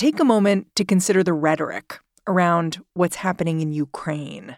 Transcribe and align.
Take 0.00 0.18
a 0.18 0.24
moment 0.24 0.66
to 0.76 0.84
consider 0.86 1.22
the 1.22 1.34
rhetoric 1.34 2.00
around 2.26 2.82
what's 2.94 3.16
happening 3.16 3.60
in 3.60 3.70
Ukraine. 3.70 4.56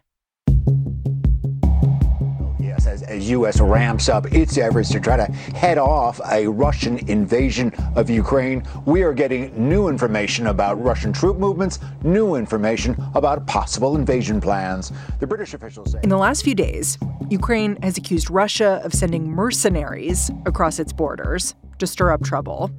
Yes, 2.60 2.86
as, 2.86 3.02
as 3.02 3.28
U.S. 3.30 3.60
ramps 3.60 4.08
up 4.08 4.32
its 4.32 4.56
efforts 4.56 4.88
to 4.90 5.00
try 5.00 5.16
to 5.16 5.24
head 5.24 5.78
off 5.78 6.20
a 6.30 6.46
Russian 6.46 6.98
invasion 7.08 7.72
of 7.96 8.08
Ukraine, 8.08 8.62
we 8.86 9.02
are 9.02 9.12
getting 9.12 9.68
new 9.68 9.88
information 9.88 10.46
about 10.46 10.80
Russian 10.80 11.12
troop 11.12 11.38
movements, 11.38 11.80
new 12.04 12.36
information 12.36 12.94
about 13.14 13.44
possible 13.48 13.96
invasion 13.96 14.40
plans. 14.40 14.92
The 15.18 15.26
British 15.26 15.54
officials 15.54 15.90
say. 15.90 15.98
In 16.04 16.08
the 16.08 16.18
last 16.18 16.44
few 16.44 16.54
days, 16.54 16.98
Ukraine 17.30 17.82
has 17.82 17.98
accused 17.98 18.30
Russia 18.30 18.80
of 18.84 18.94
sending 18.94 19.28
mercenaries 19.28 20.30
across 20.46 20.78
its 20.78 20.92
borders 20.92 21.56
to 21.82 21.86
stir 21.88 22.12
up 22.12 22.22
trouble, 22.22 22.70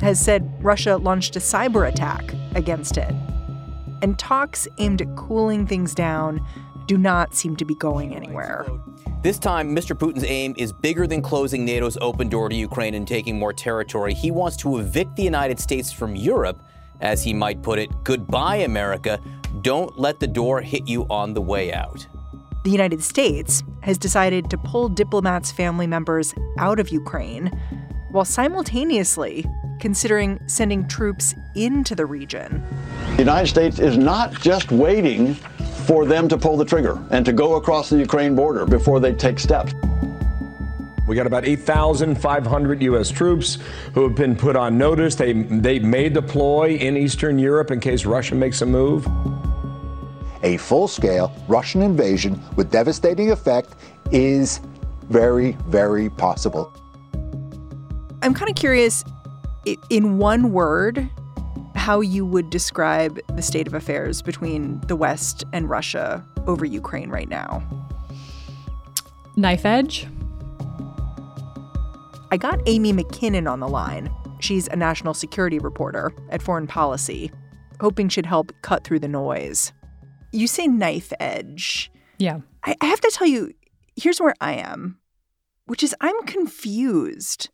has 0.00 0.18
said 0.18 0.50
Russia 0.64 0.96
launched 0.96 1.36
a 1.36 1.38
cyber 1.38 1.86
attack 1.86 2.32
against 2.54 2.96
it. 2.96 3.14
And 4.00 4.18
talks 4.18 4.66
aimed 4.78 5.02
at 5.02 5.16
cooling 5.16 5.66
things 5.66 5.94
down 5.94 6.44
do 6.86 6.96
not 6.96 7.34
seem 7.34 7.56
to 7.56 7.66
be 7.66 7.74
going 7.74 8.16
anywhere. 8.16 8.66
This 9.22 9.38
time, 9.38 9.76
Mr. 9.76 9.94
Putin's 9.94 10.24
aim 10.24 10.54
is 10.56 10.72
bigger 10.72 11.06
than 11.06 11.20
closing 11.20 11.66
NATO's 11.66 11.98
open 12.00 12.30
door 12.30 12.48
to 12.48 12.56
Ukraine 12.56 12.94
and 12.94 13.06
taking 13.06 13.38
more 13.38 13.52
territory. 13.52 14.14
He 14.14 14.30
wants 14.30 14.56
to 14.58 14.78
evict 14.78 15.16
the 15.16 15.24
United 15.24 15.60
States 15.60 15.92
from 15.92 16.16
Europe, 16.16 16.62
as 17.02 17.22
he 17.22 17.34
might 17.34 17.62
put 17.62 17.78
it. 17.78 17.90
Goodbye, 18.02 18.56
America. 18.56 19.20
Don't 19.60 19.98
let 19.98 20.20
the 20.20 20.26
door 20.26 20.62
hit 20.62 20.88
you 20.88 21.04
on 21.10 21.34
the 21.34 21.42
way 21.42 21.70
out. 21.74 22.06
The 22.64 22.70
United 22.70 23.02
States 23.02 23.62
has 23.82 23.98
decided 23.98 24.48
to 24.48 24.56
pull 24.56 24.88
diplomats' 24.88 25.52
family 25.52 25.86
members 25.86 26.34
out 26.56 26.80
of 26.80 26.88
Ukraine 26.88 27.50
while 28.18 28.24
simultaneously 28.24 29.46
considering 29.78 30.40
sending 30.48 30.88
troops 30.88 31.36
into 31.54 31.94
the 31.94 32.04
region. 32.04 32.60
The 33.12 33.18
United 33.18 33.46
States 33.46 33.78
is 33.78 33.96
not 33.96 34.32
just 34.32 34.72
waiting 34.72 35.34
for 35.86 36.04
them 36.04 36.26
to 36.26 36.36
pull 36.36 36.56
the 36.56 36.64
trigger 36.64 37.00
and 37.12 37.24
to 37.24 37.32
go 37.32 37.54
across 37.54 37.90
the 37.90 37.96
Ukraine 37.96 38.34
border 38.34 38.66
before 38.66 38.98
they 38.98 39.12
take 39.12 39.38
steps. 39.38 39.72
We 41.06 41.14
got 41.14 41.28
about 41.28 41.44
8,500 41.44 42.82
U.S. 42.82 43.08
troops 43.08 43.58
who 43.94 44.02
have 44.02 44.16
been 44.16 44.34
put 44.34 44.56
on 44.56 44.76
notice. 44.76 45.14
They, 45.14 45.32
they 45.32 45.78
may 45.78 46.08
deploy 46.08 46.70
in 46.70 46.96
Eastern 46.96 47.38
Europe 47.38 47.70
in 47.70 47.78
case 47.78 48.04
Russia 48.04 48.34
makes 48.34 48.62
a 48.62 48.66
move. 48.66 49.06
A 50.42 50.56
full 50.56 50.88
scale 50.88 51.32
Russian 51.46 51.82
invasion 51.82 52.42
with 52.56 52.72
devastating 52.72 53.30
effect 53.30 53.76
is 54.10 54.60
very, 55.08 55.52
very 55.68 56.10
possible. 56.10 56.72
I'm 58.22 58.34
kind 58.34 58.50
of 58.50 58.56
curious, 58.56 59.04
in 59.90 60.18
one 60.18 60.52
word, 60.52 61.08
how 61.76 62.00
you 62.00 62.26
would 62.26 62.50
describe 62.50 63.20
the 63.36 63.42
state 63.42 63.66
of 63.66 63.74
affairs 63.74 64.22
between 64.22 64.80
the 64.88 64.96
West 64.96 65.44
and 65.52 65.70
Russia 65.70 66.24
over 66.46 66.64
Ukraine 66.64 67.10
right 67.10 67.28
now. 67.28 67.62
Knife 69.36 69.64
edge. 69.64 70.08
I 72.30 72.36
got 72.36 72.60
Amy 72.66 72.92
Mackinnon 72.92 73.46
on 73.46 73.60
the 73.60 73.68
line. 73.68 74.10
She's 74.40 74.66
a 74.68 74.76
national 74.76 75.14
security 75.14 75.58
reporter 75.58 76.12
at 76.30 76.42
Foreign 76.42 76.66
Policy, 76.66 77.30
hoping 77.80 78.08
she'd 78.08 78.26
help 78.26 78.52
cut 78.62 78.84
through 78.84 78.98
the 78.98 79.08
noise. 79.08 79.72
You 80.32 80.46
say 80.46 80.66
knife 80.66 81.12
edge. 81.20 81.90
Yeah. 82.18 82.40
I, 82.64 82.74
I 82.80 82.86
have 82.86 83.00
to 83.00 83.10
tell 83.14 83.28
you, 83.28 83.52
here's 83.96 84.20
where 84.20 84.34
I 84.40 84.54
am, 84.54 84.98
which 85.66 85.82
is 85.82 85.94
I'm 86.00 86.20
confused 86.24 87.48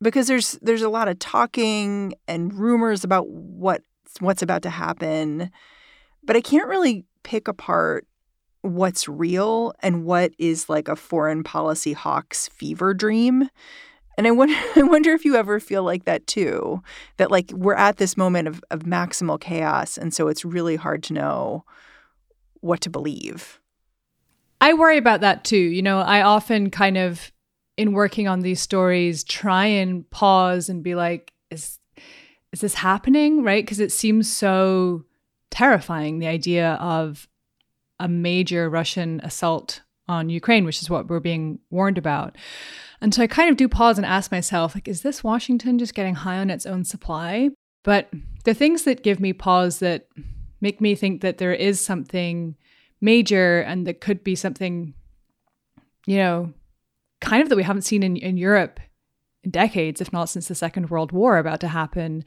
because 0.00 0.26
there's 0.26 0.52
there's 0.62 0.82
a 0.82 0.88
lot 0.88 1.08
of 1.08 1.18
talking 1.18 2.14
and 2.28 2.52
rumors 2.54 3.04
about 3.04 3.28
what 3.28 3.82
what's 4.20 4.42
about 4.42 4.62
to 4.62 4.70
happen, 4.70 5.50
but 6.22 6.36
I 6.36 6.40
can't 6.40 6.68
really 6.68 7.04
pick 7.22 7.48
apart 7.48 8.06
what's 8.62 9.08
real 9.08 9.74
and 9.80 10.04
what 10.04 10.32
is 10.38 10.68
like 10.68 10.88
a 10.88 10.96
foreign 10.96 11.44
policy 11.44 11.92
hawk's 11.92 12.48
fever 12.48 12.94
dream. 12.94 13.48
And 14.16 14.26
I 14.26 14.30
wonder, 14.30 14.54
I 14.76 14.82
wonder 14.82 15.12
if 15.12 15.24
you 15.24 15.36
ever 15.36 15.60
feel 15.60 15.82
like 15.82 16.04
that 16.04 16.26
too. 16.26 16.82
That 17.18 17.30
like 17.30 17.50
we're 17.52 17.74
at 17.74 17.98
this 17.98 18.16
moment 18.16 18.48
of, 18.48 18.64
of 18.70 18.80
maximal 18.80 19.40
chaos, 19.40 19.98
and 19.98 20.14
so 20.14 20.28
it's 20.28 20.44
really 20.44 20.76
hard 20.76 21.02
to 21.04 21.12
know 21.12 21.64
what 22.60 22.80
to 22.82 22.90
believe. 22.90 23.60
I 24.60 24.72
worry 24.72 24.96
about 24.96 25.20
that 25.20 25.44
too. 25.44 25.58
You 25.58 25.82
know, 25.82 25.98
I 25.98 26.22
often 26.22 26.70
kind 26.70 26.96
of 26.96 27.32
in 27.76 27.92
working 27.92 28.28
on 28.28 28.40
these 28.40 28.60
stories 28.60 29.24
try 29.24 29.66
and 29.66 30.08
pause 30.10 30.68
and 30.68 30.82
be 30.82 30.94
like 30.94 31.32
is 31.50 31.78
is 32.52 32.60
this 32.60 32.74
happening? 32.74 33.42
Right? 33.42 33.64
Because 33.64 33.80
it 33.80 33.90
seems 33.90 34.32
so 34.32 35.04
terrifying 35.50 36.18
the 36.18 36.26
idea 36.26 36.74
of 36.74 37.28
a 38.00 38.08
major 38.08 38.68
russian 38.68 39.20
assault 39.22 39.82
on 40.08 40.28
ukraine 40.28 40.64
which 40.64 40.82
is 40.82 40.90
what 40.90 41.08
we're 41.08 41.20
being 41.20 41.58
warned 41.70 41.98
about. 41.98 42.36
And 43.00 43.14
so 43.14 43.22
i 43.22 43.26
kind 43.26 43.50
of 43.50 43.56
do 43.56 43.68
pause 43.68 43.98
and 43.98 44.06
ask 44.06 44.32
myself 44.32 44.74
like 44.74 44.88
is 44.88 45.02
this 45.02 45.22
washington 45.22 45.78
just 45.78 45.94
getting 45.94 46.14
high 46.14 46.38
on 46.38 46.50
its 46.50 46.66
own 46.66 46.84
supply? 46.84 47.50
But 47.84 48.08
the 48.44 48.54
things 48.54 48.84
that 48.84 49.02
give 49.02 49.20
me 49.20 49.32
pause 49.32 49.78
that 49.80 50.08
make 50.60 50.80
me 50.80 50.94
think 50.94 51.20
that 51.20 51.38
there 51.38 51.52
is 51.52 51.80
something 51.80 52.56
major 53.00 53.60
and 53.60 53.86
that 53.86 54.00
could 54.00 54.24
be 54.24 54.34
something 54.34 54.94
you 56.06 56.16
know 56.16 56.52
kind 57.24 57.42
of 57.42 57.48
that 57.48 57.56
we 57.56 57.62
haven't 57.62 57.82
seen 57.82 58.02
in, 58.02 58.16
in 58.16 58.36
Europe 58.36 58.78
in 59.42 59.50
decades, 59.50 60.00
if 60.00 60.12
not 60.12 60.28
since 60.28 60.48
the 60.48 60.54
Second 60.54 60.90
World 60.90 61.10
War 61.10 61.38
about 61.38 61.60
to 61.60 61.68
happen, 61.68 62.24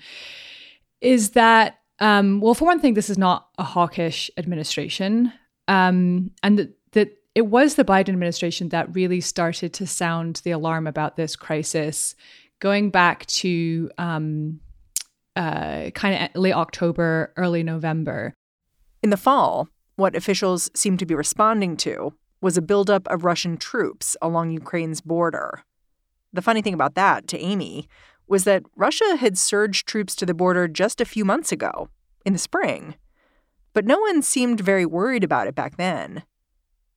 is 1.01 1.31
that, 1.31 1.79
um, 1.99 2.41
well, 2.41 2.53
for 2.53 2.65
one 2.65 2.79
thing, 2.79 2.95
this 2.95 3.09
is 3.09 3.17
not 3.17 3.49
a 3.57 3.63
hawkish 3.63 4.31
administration. 4.37 5.31
Um, 5.67 6.31
and 6.41 6.57
that, 6.57 6.77
that 6.93 7.09
it 7.35 7.47
was 7.47 7.75
the 7.75 7.85
Biden 7.85 8.09
administration 8.09 8.69
that 8.69 8.95
really 8.95 9.21
started 9.21 9.73
to 9.73 9.85
sound 9.85 10.41
the 10.43 10.51
alarm 10.51 10.87
about 10.87 11.15
this 11.15 11.35
crisis, 11.35 12.15
going 12.59 12.89
back 12.89 13.25
to 13.27 13.91
um, 13.99 14.59
uh, 15.35 15.91
kind 15.91 16.29
of 16.35 16.41
late 16.41 16.53
October, 16.53 17.33
early 17.37 17.61
November. 17.61 18.33
In 19.03 19.11
the 19.11 19.17
fall, 19.17 19.69
what 19.95 20.15
officials 20.15 20.71
seem 20.73 20.97
to 20.97 21.05
be 21.05 21.13
responding 21.13 21.77
to 21.77 22.13
was 22.41 22.57
a 22.57 22.61
buildup 22.61 23.07
of 23.07 23.23
Russian 23.23 23.57
troops 23.57 24.15
along 24.21 24.51
Ukraine's 24.51 25.01
border. 25.01 25.63
The 26.33 26.41
funny 26.41 26.61
thing 26.61 26.73
about 26.73 26.95
that, 26.95 27.27
to 27.29 27.39
Amy, 27.39 27.87
was 28.27 28.43
that 28.43 28.63
Russia 28.75 29.15
had 29.15 29.37
surged 29.37 29.87
troops 29.87 30.15
to 30.15 30.25
the 30.25 30.33
border 30.33 30.67
just 30.67 31.01
a 31.01 31.05
few 31.05 31.23
months 31.25 31.51
ago, 31.51 31.89
in 32.25 32.33
the 32.33 32.39
spring. 32.39 32.95
But 33.73 33.85
no 33.85 33.99
one 33.99 34.21
seemed 34.21 34.59
very 34.59 34.85
worried 34.85 35.23
about 35.23 35.47
it 35.47 35.55
back 35.55 35.77
then. 35.77 36.23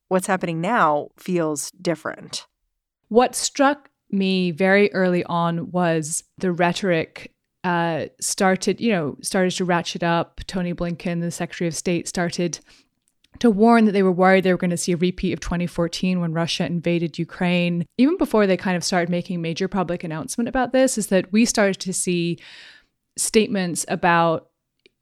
What's 0.09 0.27
happening 0.27 0.59
now 0.59 1.09
feels 1.17 1.71
different. 1.71 2.47
What 3.07 3.33
struck 3.33 3.89
me 4.09 4.51
very 4.51 4.91
early 4.93 5.23
on 5.23 5.71
was 5.71 6.23
the 6.37 6.51
rhetoric 6.51 7.33
uh, 7.63 8.07
started, 8.19 8.81
you 8.81 8.91
know, 8.91 9.15
started 9.21 9.51
to 9.51 9.65
ratchet 9.65 10.03
up. 10.03 10.41
Tony 10.47 10.73
Blinken, 10.73 11.21
the 11.21 11.31
Secretary 11.31 11.67
of 11.67 11.75
State, 11.75 12.07
started 12.07 12.59
to 13.39 13.49
warn 13.49 13.85
that 13.85 13.93
they 13.93 14.03
were 14.03 14.11
worried 14.11 14.43
they 14.43 14.51
were 14.51 14.57
going 14.57 14.69
to 14.69 14.77
see 14.77 14.91
a 14.91 14.97
repeat 14.97 15.33
of 15.33 15.39
2014 15.39 16.19
when 16.19 16.33
Russia 16.33 16.65
invaded 16.65 17.17
Ukraine. 17.17 17.85
Even 17.97 18.17
before 18.17 18.45
they 18.45 18.57
kind 18.57 18.77
of 18.77 18.83
started 18.83 19.09
making 19.09 19.41
major 19.41 19.67
public 19.67 20.03
announcement 20.03 20.47
about 20.47 20.73
this, 20.73 20.97
is 20.97 21.07
that 21.07 21.31
we 21.31 21.45
started 21.45 21.79
to 21.81 21.93
see 21.93 22.37
statements 23.17 23.85
about 23.87 24.51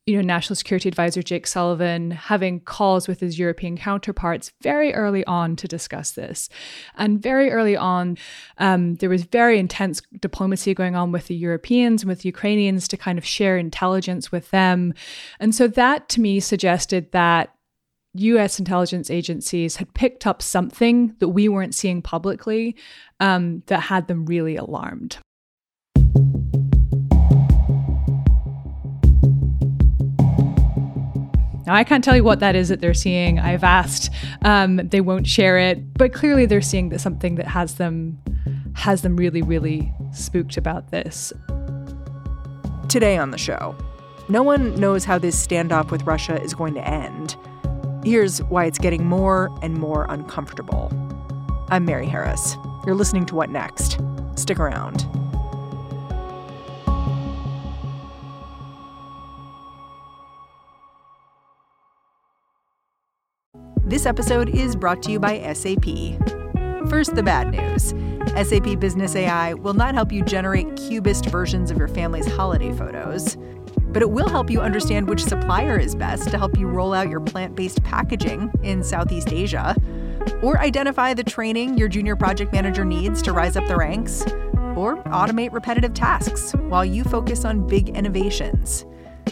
you 0.09 0.15
know, 0.15 0.21
National 0.23 0.55
Security 0.55 0.89
Advisor 0.89 1.21
Jake 1.21 1.45
Sullivan 1.45 2.09
having 2.09 2.61
calls 2.61 3.07
with 3.07 3.19
his 3.19 3.37
European 3.37 3.77
counterparts 3.77 4.51
very 4.63 4.91
early 4.91 5.23
on 5.25 5.55
to 5.57 5.67
discuss 5.67 6.11
this. 6.11 6.49
And 6.95 7.21
very 7.21 7.51
early 7.51 7.77
on, 7.77 8.17
um, 8.57 8.95
there 8.95 9.09
was 9.09 9.23
very 9.25 9.59
intense 9.59 10.01
diplomacy 10.19 10.73
going 10.73 10.95
on 10.95 11.11
with 11.11 11.27
the 11.27 11.35
Europeans 11.35 12.01
and 12.01 12.09
with 12.09 12.21
the 12.21 12.29
Ukrainians 12.29 12.87
to 12.87 12.97
kind 12.97 13.19
of 13.19 13.25
share 13.25 13.55
intelligence 13.55 14.31
with 14.31 14.49
them. 14.49 14.95
And 15.39 15.53
so 15.53 15.67
that 15.67 16.09
to 16.09 16.21
me 16.21 16.39
suggested 16.39 17.11
that 17.11 17.53
US 18.15 18.57
intelligence 18.57 19.11
agencies 19.11 19.75
had 19.75 19.93
picked 19.93 20.25
up 20.25 20.41
something 20.41 21.15
that 21.19 21.29
we 21.29 21.47
weren't 21.47 21.75
seeing 21.75 22.01
publicly 22.01 22.75
um, 23.19 23.61
that 23.67 23.81
had 23.81 24.07
them 24.07 24.25
really 24.25 24.55
alarmed. 24.55 25.17
Now, 31.67 31.75
I 31.75 31.83
can't 31.83 32.03
tell 32.03 32.15
you 32.15 32.23
what 32.23 32.39
that 32.39 32.55
is 32.55 32.69
that 32.69 32.81
they're 32.81 32.95
seeing. 32.95 33.37
I've 33.37 33.63
asked. 33.63 34.09
Um, 34.41 34.77
they 34.77 35.01
won't 35.01 35.27
share 35.27 35.59
it, 35.59 35.93
but 35.93 36.13
clearly 36.13 36.47
they're 36.47 36.61
seeing 36.61 36.89
that 36.89 36.99
something 36.99 37.35
that 37.35 37.47
has 37.47 37.75
them 37.75 38.19
has 38.73 39.03
them 39.03 39.17
really, 39.17 39.43
really 39.43 39.93
spooked 40.11 40.57
about 40.57 40.89
this. 40.89 41.31
Today 42.87 43.17
on 43.17 43.29
the 43.29 43.37
show, 43.37 43.75
no 44.29 44.41
one 44.41 44.79
knows 44.79 45.05
how 45.05 45.19
this 45.19 45.45
standoff 45.45 45.91
with 45.91 46.01
Russia 46.03 46.41
is 46.41 46.55
going 46.55 46.73
to 46.73 46.87
end. 46.87 47.35
Here's 48.05 48.41
why 48.43 48.63
it's 48.63 48.79
getting 48.79 49.05
more 49.05 49.49
and 49.61 49.75
more 49.75 50.05
uncomfortable. 50.07 50.89
I'm 51.67 51.83
Mary 51.83 52.05
Harris. 52.05 52.55
You're 52.85 52.95
listening 52.95 53.25
to 53.25 53.35
What 53.35 53.49
Next? 53.49 53.99
Stick 54.35 54.57
around. 54.57 55.05
This 63.83 64.05
episode 64.05 64.47
is 64.49 64.77
brought 64.77 65.03
to 65.03 65.11
you 65.11 65.19
by 65.19 65.51
SAP. 65.51 65.83
First, 66.89 67.15
the 67.15 67.23
bad 67.23 67.51
news 67.51 67.93
SAP 68.35 68.79
Business 68.79 69.15
AI 69.15 69.55
will 69.55 69.73
not 69.73 69.93
help 69.93 70.11
you 70.11 70.23
generate 70.23 70.75
cubist 70.77 71.25
versions 71.25 71.71
of 71.71 71.77
your 71.77 71.87
family's 71.87 72.27
holiday 72.27 72.71
photos, 72.71 73.35
but 73.91 74.01
it 74.01 74.09
will 74.09 74.29
help 74.29 74.49
you 74.49 74.61
understand 74.61 75.07
which 75.07 75.23
supplier 75.23 75.77
is 75.77 75.95
best 75.95 76.29
to 76.29 76.37
help 76.37 76.57
you 76.57 76.67
roll 76.67 76.93
out 76.93 77.09
your 77.09 77.19
plant 77.19 77.55
based 77.55 77.83
packaging 77.83 78.51
in 78.63 78.83
Southeast 78.83 79.31
Asia, 79.31 79.75
or 80.41 80.59
identify 80.59 81.13
the 81.13 81.23
training 81.23 81.77
your 81.77 81.87
junior 81.87 82.15
project 82.15 82.53
manager 82.53 82.85
needs 82.85 83.21
to 83.21 83.33
rise 83.33 83.55
up 83.55 83.67
the 83.67 83.75
ranks, 83.75 84.23
or 84.75 85.03
automate 85.05 85.51
repetitive 85.51 85.93
tasks 85.93 86.53
while 86.67 86.85
you 86.85 87.03
focus 87.03 87.45
on 87.45 87.67
big 87.67 87.89
innovations. 87.89 88.85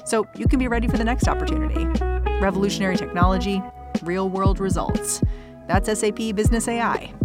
So 0.06 0.28
you 0.36 0.48
can 0.48 0.60
be 0.60 0.68
ready 0.68 0.88
for 0.88 0.98
the 0.98 1.04
next 1.04 1.28
opportunity. 1.28 1.86
Revolutionary 2.40 2.98
technology 2.98 3.62
real 4.04 4.30
world 4.30 4.60
results. 4.60 5.22
That's 5.68 6.00
SAP 6.00 6.36
Business 6.36 6.68
AI. 6.68 7.17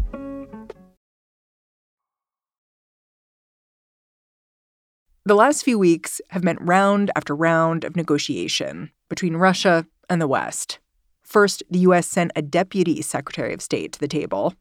The 5.24 5.36
last 5.36 5.62
few 5.62 5.78
weeks 5.78 6.20
have 6.30 6.42
meant 6.42 6.60
round 6.60 7.12
after 7.14 7.36
round 7.36 7.84
of 7.84 7.94
negotiation 7.94 8.90
between 9.08 9.36
Russia 9.36 9.86
and 10.10 10.20
the 10.20 10.26
West. 10.26 10.80
First, 11.22 11.62
the 11.70 11.78
U.S. 11.80 12.08
sent 12.08 12.32
a 12.34 12.42
deputy 12.42 13.00
secretary 13.02 13.54
of 13.54 13.62
state 13.62 13.92
to 13.92 14.00
the 14.00 14.08
table, 14.08 14.54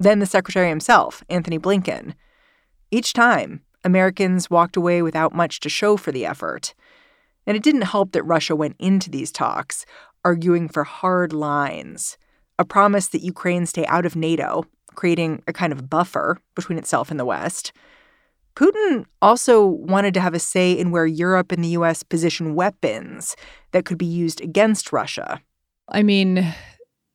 then 0.00 0.18
the 0.18 0.26
secretary 0.26 0.68
himself, 0.68 1.22
Antony 1.28 1.56
Blinken. 1.56 2.14
Each 2.90 3.12
time, 3.12 3.62
Americans 3.84 4.50
walked 4.50 4.76
away 4.76 5.02
without 5.02 5.34
much 5.34 5.60
to 5.60 5.68
show 5.68 5.96
for 5.96 6.10
the 6.10 6.26
effort. 6.26 6.74
And 7.46 7.56
it 7.56 7.62
didn't 7.62 7.82
help 7.82 8.10
that 8.12 8.24
Russia 8.24 8.56
went 8.56 8.74
into 8.80 9.10
these 9.10 9.30
talks 9.30 9.86
arguing 10.24 10.68
for 10.68 10.82
hard 10.82 11.32
lines, 11.32 12.18
a 12.58 12.64
promise 12.64 13.06
that 13.08 13.22
Ukraine 13.22 13.66
stay 13.66 13.86
out 13.86 14.04
of 14.04 14.16
NATO, 14.16 14.64
creating 14.96 15.44
a 15.46 15.52
kind 15.52 15.72
of 15.72 15.88
buffer 15.88 16.40
between 16.56 16.76
itself 16.76 17.12
and 17.12 17.20
the 17.20 17.24
West. 17.24 17.72
Putin 18.58 19.04
also 19.22 19.64
wanted 19.64 20.14
to 20.14 20.20
have 20.20 20.34
a 20.34 20.40
say 20.40 20.72
in 20.72 20.90
where 20.90 21.06
Europe 21.06 21.52
and 21.52 21.62
the 21.62 21.68
US 21.68 22.02
position 22.02 22.56
weapons 22.56 23.36
that 23.70 23.84
could 23.84 23.98
be 23.98 24.06
used 24.06 24.40
against 24.40 24.92
Russia. 24.92 25.40
I 25.88 26.02
mean, 26.02 26.52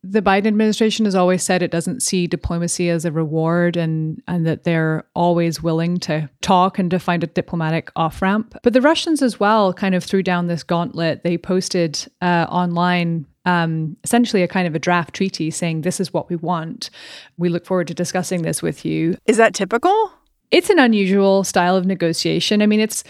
the 0.04 0.22
Biden 0.22 0.48
administration 0.48 1.04
has 1.04 1.16
always 1.16 1.44
said 1.44 1.62
it 1.62 1.70
doesn't 1.70 2.02
see 2.02 2.28
diplomacy 2.28 2.90
as 2.90 3.04
a 3.04 3.12
reward 3.12 3.76
and 3.76 4.22
and 4.26 4.48
that 4.48 4.64
they're 4.64 5.04
always 5.16 5.62
willing 5.62 5.98
to 5.98 6.30
talk 6.40 6.80
and 6.80 6.90
to 6.92 6.98
find 6.98 7.26
a 7.26 7.28
diplomatic 7.28 7.92
off 7.98 8.22
ramp. 8.22 8.56
But 8.64 8.72
the 8.72 8.82
Russians 8.82 9.22
as 9.22 9.38
well 9.38 9.74
kind 9.74 9.96
of 9.96 10.04
threw 10.04 10.24
down 10.24 10.48
this 10.48 10.64
gauntlet. 10.64 11.24
They 11.24 11.38
posted 11.38 12.08
uh, 12.22 12.48
online 12.50 13.26
um, 13.44 13.98
essentially 14.06 14.44
a 14.44 14.48
kind 14.48 14.66
of 14.66 14.76
a 14.76 14.80
draft 14.80 15.14
treaty 15.14 15.52
saying 15.52 15.82
this 15.82 16.00
is 16.00 16.14
what 16.14 16.30
we 16.30 16.38
want. 16.38 16.90
We 17.38 17.50
look 17.50 17.66
forward 17.66 17.88
to 17.88 17.94
discussing 17.94 18.44
this 18.44 18.62
with 18.62 18.86
you. 18.86 19.18
Is 19.26 19.36
that 19.36 19.54
typical? 19.54 20.12
It's 20.54 20.70
an 20.70 20.80
unusual 20.80 21.44
style 21.44 21.76
of 21.76 21.86
negotiation. 21.86 22.62
I 22.62 22.68
mean, 22.68 22.80
it's 22.80 23.04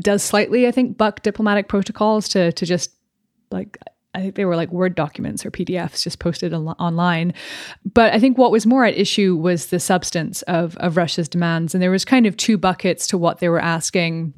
does 0.00 0.22
slightly, 0.22 0.66
I 0.66 0.70
think, 0.70 0.96
buck 0.96 1.22
diplomatic 1.22 1.68
protocols 1.68 2.28
to 2.30 2.52
to 2.52 2.66
just 2.66 2.90
like 3.50 3.78
I 4.14 4.20
think 4.20 4.34
they 4.34 4.44
were 4.44 4.56
like 4.56 4.72
Word 4.72 4.94
documents 4.94 5.44
or 5.46 5.50
PDFs 5.50 6.02
just 6.02 6.18
posted 6.18 6.52
on- 6.52 6.68
online. 6.68 7.34
But 7.84 8.12
I 8.12 8.18
think 8.18 8.38
what 8.38 8.50
was 8.50 8.66
more 8.66 8.84
at 8.84 8.98
issue 8.98 9.36
was 9.36 9.66
the 9.66 9.78
substance 9.78 10.42
of, 10.42 10.76
of 10.78 10.96
Russia's 10.96 11.28
demands. 11.28 11.74
And 11.74 11.82
there 11.82 11.90
was 11.90 12.04
kind 12.04 12.26
of 12.26 12.36
two 12.36 12.58
buckets 12.58 13.06
to 13.08 13.18
what 13.18 13.38
they 13.38 13.48
were 13.48 13.60
asking. 13.60 14.34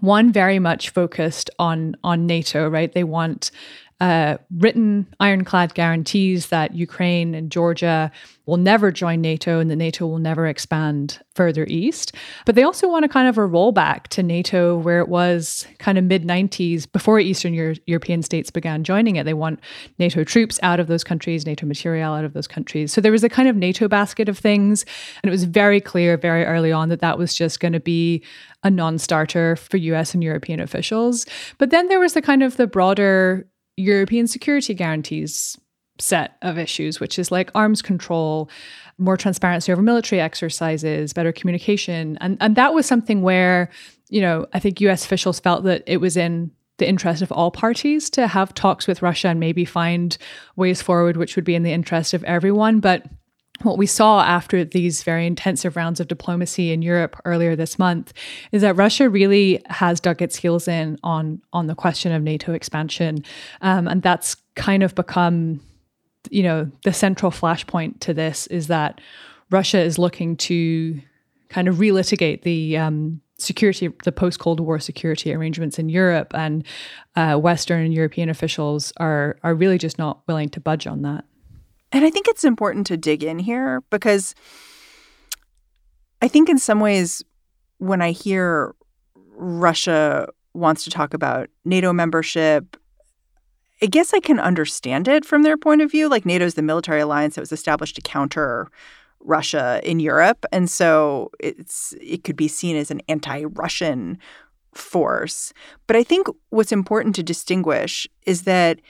One 0.00 0.32
very 0.32 0.58
much 0.58 0.90
focused 0.90 1.48
on 1.58 1.96
on 2.02 2.26
NATO, 2.26 2.68
right? 2.68 2.92
They 2.92 3.04
want 3.04 3.50
uh, 4.00 4.36
written 4.58 5.06
ironclad 5.20 5.74
guarantees 5.74 6.48
that 6.48 6.74
Ukraine 6.74 7.34
and 7.34 7.50
Georgia 7.50 8.10
will 8.46 8.56
never 8.56 8.90
join 8.90 9.20
NATO 9.20 9.60
and 9.60 9.70
that 9.70 9.76
NATO 9.76 10.06
will 10.06 10.18
never 10.18 10.46
expand 10.46 11.20
further 11.34 11.64
east. 11.68 12.12
But 12.44 12.54
they 12.54 12.62
also 12.62 12.88
want 12.88 13.04
a 13.04 13.08
kind 13.08 13.28
of 13.28 13.38
a 13.38 13.42
rollback 13.42 14.08
to 14.08 14.22
NATO 14.22 14.76
where 14.76 15.00
it 15.00 15.08
was 15.08 15.66
kind 15.78 15.96
of 15.96 16.04
mid 16.04 16.24
90s 16.24 16.90
before 16.90 17.18
Eastern 17.20 17.54
Euro- 17.54 17.76
European 17.86 18.22
states 18.22 18.50
began 18.50 18.84
joining 18.84 19.16
it. 19.16 19.24
They 19.24 19.34
want 19.34 19.60
NATO 19.98 20.24
troops 20.24 20.58
out 20.62 20.80
of 20.80 20.88
those 20.88 21.04
countries, 21.04 21.46
NATO 21.46 21.64
material 21.64 22.12
out 22.12 22.24
of 22.24 22.34
those 22.34 22.48
countries. 22.48 22.92
So 22.92 23.00
there 23.00 23.12
was 23.12 23.24
a 23.24 23.28
kind 23.28 23.48
of 23.48 23.56
NATO 23.56 23.88
basket 23.88 24.28
of 24.28 24.38
things. 24.38 24.84
And 25.22 25.28
it 25.28 25.32
was 25.32 25.44
very 25.44 25.80
clear 25.80 26.16
very 26.16 26.44
early 26.44 26.72
on 26.72 26.88
that 26.88 27.00
that 27.00 27.16
was 27.16 27.34
just 27.34 27.60
going 27.60 27.72
to 27.72 27.80
be 27.80 28.22
a 28.64 28.70
non 28.70 28.98
starter 28.98 29.56
for 29.56 29.76
US 29.76 30.14
and 30.14 30.22
European 30.22 30.60
officials. 30.60 31.26
But 31.58 31.70
then 31.70 31.88
there 31.88 32.00
was 32.00 32.14
the 32.14 32.22
kind 32.22 32.42
of 32.42 32.56
the 32.56 32.66
broader 32.66 33.46
European 33.76 34.26
security 34.26 34.74
guarantees 34.74 35.58
set 35.98 36.36
of 36.42 36.58
issues, 36.58 36.98
which 36.98 37.18
is 37.18 37.30
like 37.30 37.50
arms 37.54 37.82
control, 37.82 38.50
more 38.98 39.16
transparency 39.16 39.72
over 39.72 39.82
military 39.82 40.20
exercises, 40.20 41.12
better 41.12 41.32
communication. 41.32 42.18
And 42.20 42.36
and 42.40 42.56
that 42.56 42.74
was 42.74 42.86
something 42.86 43.22
where, 43.22 43.70
you 44.08 44.20
know, 44.20 44.46
I 44.52 44.58
think 44.58 44.80
US 44.80 45.04
officials 45.04 45.40
felt 45.40 45.64
that 45.64 45.82
it 45.86 45.98
was 45.98 46.16
in 46.16 46.50
the 46.78 46.88
interest 46.88 47.22
of 47.22 47.30
all 47.30 47.52
parties 47.52 48.10
to 48.10 48.26
have 48.26 48.52
talks 48.54 48.88
with 48.88 49.02
Russia 49.02 49.28
and 49.28 49.38
maybe 49.38 49.64
find 49.64 50.18
ways 50.56 50.82
forward 50.82 51.16
which 51.16 51.36
would 51.36 51.44
be 51.44 51.54
in 51.54 51.62
the 51.62 51.72
interest 51.72 52.14
of 52.14 52.24
everyone. 52.24 52.80
But 52.80 53.06
what 53.62 53.78
we 53.78 53.86
saw 53.86 54.22
after 54.22 54.64
these 54.64 55.02
very 55.02 55.26
intensive 55.26 55.76
rounds 55.76 56.00
of 56.00 56.08
diplomacy 56.08 56.72
in 56.72 56.82
Europe 56.82 57.20
earlier 57.24 57.54
this 57.54 57.78
month 57.78 58.12
is 58.52 58.62
that 58.62 58.76
Russia 58.76 59.08
really 59.08 59.62
has 59.66 60.00
dug 60.00 60.20
its 60.20 60.36
heels 60.36 60.66
in 60.68 60.98
on 61.02 61.40
on 61.52 61.66
the 61.66 61.74
question 61.74 62.12
of 62.12 62.22
NATO 62.22 62.52
expansion, 62.52 63.24
um, 63.60 63.86
and 63.88 64.02
that's 64.02 64.36
kind 64.56 64.82
of 64.82 64.94
become, 64.94 65.60
you 66.30 66.42
know, 66.42 66.70
the 66.84 66.92
central 66.92 67.30
flashpoint 67.30 68.00
to 68.00 68.12
this 68.12 68.46
is 68.48 68.66
that 68.66 69.00
Russia 69.50 69.80
is 69.80 69.98
looking 69.98 70.36
to 70.36 71.00
kind 71.48 71.68
of 71.68 71.76
relitigate 71.76 72.42
the 72.42 72.76
um, 72.76 73.20
security, 73.38 73.88
the 74.04 74.12
post 74.12 74.40
Cold 74.40 74.60
War 74.60 74.78
security 74.80 75.32
arrangements 75.32 75.78
in 75.78 75.88
Europe, 75.88 76.32
and 76.34 76.64
uh, 77.16 77.36
Western 77.36 77.84
and 77.84 77.94
European 77.94 78.28
officials 78.28 78.92
are 78.96 79.38
are 79.42 79.54
really 79.54 79.78
just 79.78 79.98
not 79.98 80.22
willing 80.26 80.48
to 80.50 80.60
budge 80.60 80.86
on 80.86 81.02
that. 81.02 81.24
And 81.94 82.04
I 82.04 82.10
think 82.10 82.26
it's 82.26 82.42
important 82.42 82.88
to 82.88 82.96
dig 82.96 83.22
in 83.22 83.38
here 83.38 83.82
because 83.88 84.34
I 86.20 86.26
think 86.26 86.48
in 86.48 86.58
some 86.58 86.80
ways, 86.80 87.22
when 87.78 88.02
I 88.02 88.10
hear 88.10 88.74
Russia 89.36 90.28
wants 90.54 90.82
to 90.84 90.90
talk 90.90 91.14
about 91.14 91.50
NATO 91.64 91.92
membership, 91.92 92.76
I 93.80 93.86
guess 93.86 94.12
I 94.12 94.18
can 94.18 94.40
understand 94.40 95.06
it 95.06 95.24
from 95.24 95.44
their 95.44 95.56
point 95.56 95.82
of 95.82 95.90
view. 95.90 96.08
Like 96.08 96.26
NATO 96.26 96.44
is 96.44 96.54
the 96.54 96.62
military 96.62 97.00
alliance 97.00 97.36
that 97.36 97.42
was 97.42 97.52
established 97.52 97.94
to 97.94 98.02
counter 98.02 98.72
Russia 99.20 99.80
in 99.84 100.00
Europe, 100.00 100.44
and 100.50 100.68
so 100.68 101.30
it's 101.38 101.94
it 102.00 102.24
could 102.24 102.36
be 102.36 102.48
seen 102.48 102.74
as 102.74 102.90
an 102.90 103.02
anti-Russian 103.08 104.18
force. 104.74 105.52
But 105.86 105.94
I 105.94 106.02
think 106.02 106.26
what's 106.50 106.72
important 106.72 107.14
to 107.14 107.22
distinguish 107.22 108.08
is 108.26 108.42
that 108.42 108.80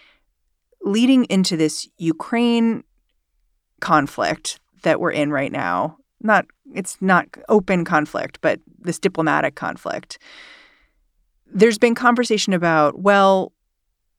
leading 0.80 1.24
into 1.26 1.56
this 1.56 1.86
Ukraine 1.98 2.82
conflict 3.80 4.60
that 4.82 5.00
we're 5.00 5.10
in 5.12 5.30
right 5.30 5.52
now. 5.52 5.96
Not 6.20 6.46
it's 6.72 6.96
not 7.00 7.26
open 7.48 7.84
conflict, 7.84 8.38
but 8.40 8.60
this 8.78 8.98
diplomatic 8.98 9.54
conflict. 9.54 10.18
There's 11.46 11.78
been 11.78 11.94
conversation 11.94 12.52
about, 12.52 12.98
well, 12.98 13.52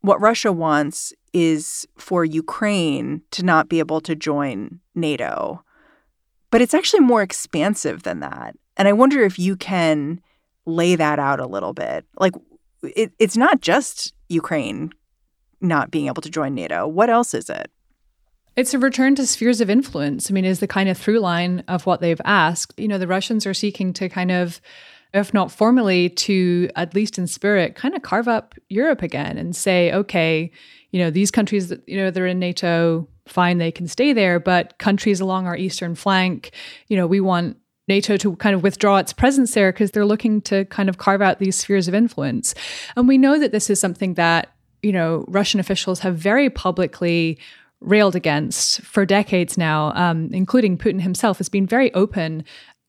what 0.02 0.22
Russia 0.22 0.52
wants 0.52 1.14
is 1.34 1.86
for 1.98 2.24
Ukraine 2.24 3.22
to 3.32 3.44
not 3.44 3.68
be 3.68 3.80
able 3.80 4.00
to 4.02 4.16
join 4.16 4.80
NATO. 4.94 5.64
But 6.52 6.62
it's 6.62 6.74
actually 6.74 7.02
more 7.02 7.22
expansive 7.22 8.04
than 8.04 8.22
that. 8.22 8.56
And 8.78 8.88
I 8.88 8.94
wonder 8.94 9.22
if 9.24 9.38
you 9.38 9.58
can 9.58 10.22
lay 10.66 10.96
that 10.96 11.20
out 11.20 11.40
a 11.40 11.48
little 11.48 11.74
bit. 11.74 12.06
Like, 12.18 12.34
it, 12.84 13.12
it's 13.20 13.36
not 13.36 13.62
just 13.62 14.14
Ukraine 14.30 14.92
not 15.62 15.92
being 15.92 16.08
able 16.08 16.22
to 16.22 16.30
join 16.30 16.54
NATO? 16.54 16.88
What 16.88 17.10
else 17.10 17.34
is 17.34 17.50
it? 17.50 17.72
It's 18.56 18.74
a 18.74 18.80
return 18.80 19.16
to 19.16 19.28
spheres 19.28 19.60
of 19.60 19.70
influence. 19.70 20.30
I 20.30 20.34
mean, 20.34 20.46
is 20.46 20.60
the 20.60 20.68
kind 20.68 20.88
of 20.88 20.98
through 20.98 21.20
line 21.20 21.64
of 21.68 21.86
what 21.86 22.00
they've 22.00 22.22
asked. 22.24 22.80
You 22.80 22.88
know, 22.88 22.98
the 22.98 23.08
Russians 23.08 23.46
are 23.46 23.54
seeking 23.54 23.92
to 23.94 24.08
kind 24.08 24.32
of, 24.32 24.62
if 25.14 25.34
not 25.34 25.52
formally, 25.52 26.10
to 26.10 26.70
at 26.76 26.96
least 26.96 27.18
in 27.18 27.28
spirit, 27.28 27.76
kind 27.76 27.96
of 27.96 28.02
carve 28.02 28.28
up 28.28 28.56
Europe 28.70 29.02
again 29.02 29.38
and 29.38 29.56
say, 29.56 29.92
okay, 29.92 30.52
you 30.92 31.00
know, 31.00 31.10
these 31.10 31.32
countries 31.32 31.68
that, 31.68 31.88
you 31.88 31.98
know, 31.98 32.12
they're 32.12 32.28
in 32.28 32.40
NATO, 32.40 33.08
fine, 33.28 33.58
they 33.58 33.72
can 33.72 33.88
stay 33.88 34.14
there, 34.14 34.40
but 34.40 34.78
countries 34.78 35.20
along 35.20 35.48
our 35.48 35.58
eastern 35.58 35.96
flank, 35.96 36.52
you 36.88 36.96
know, 36.96 37.08
we 37.08 37.20
want 37.20 37.58
NATO 37.88 38.16
to 38.18 38.36
kind 38.38 38.56
of 38.56 38.64
withdraw 38.64 38.98
its 38.98 39.14
presence 39.14 39.54
there 39.54 39.72
because 39.72 39.92
they're 39.92 40.06
looking 40.06 40.42
to 40.44 40.66
kind 40.66 40.88
of 40.88 40.98
carve 40.98 41.22
out 41.22 41.40
these 41.40 41.58
spheres 41.58 41.88
of 41.88 41.94
influence. 41.94 42.56
And 42.96 43.08
we 43.08 43.18
know 43.18 43.38
that 43.38 43.52
this 43.52 43.70
is 43.70 43.80
something 43.80 44.14
that, 44.14 44.54
you 44.82 44.94
know, 44.94 45.26
Russian 45.28 45.60
officials 45.60 46.00
have 46.00 46.16
very 46.18 46.50
publicly 46.50 47.38
railed 47.82 48.15
against 48.15 48.82
for 48.82 49.05
decades 49.05 49.58
now, 49.58 49.91
um, 49.96 50.29
including 50.32 50.77
Putin 50.77 51.01
himself, 51.01 51.38
has 51.38 51.50
been 51.50 51.67
very 51.67 51.94
open 51.94 52.44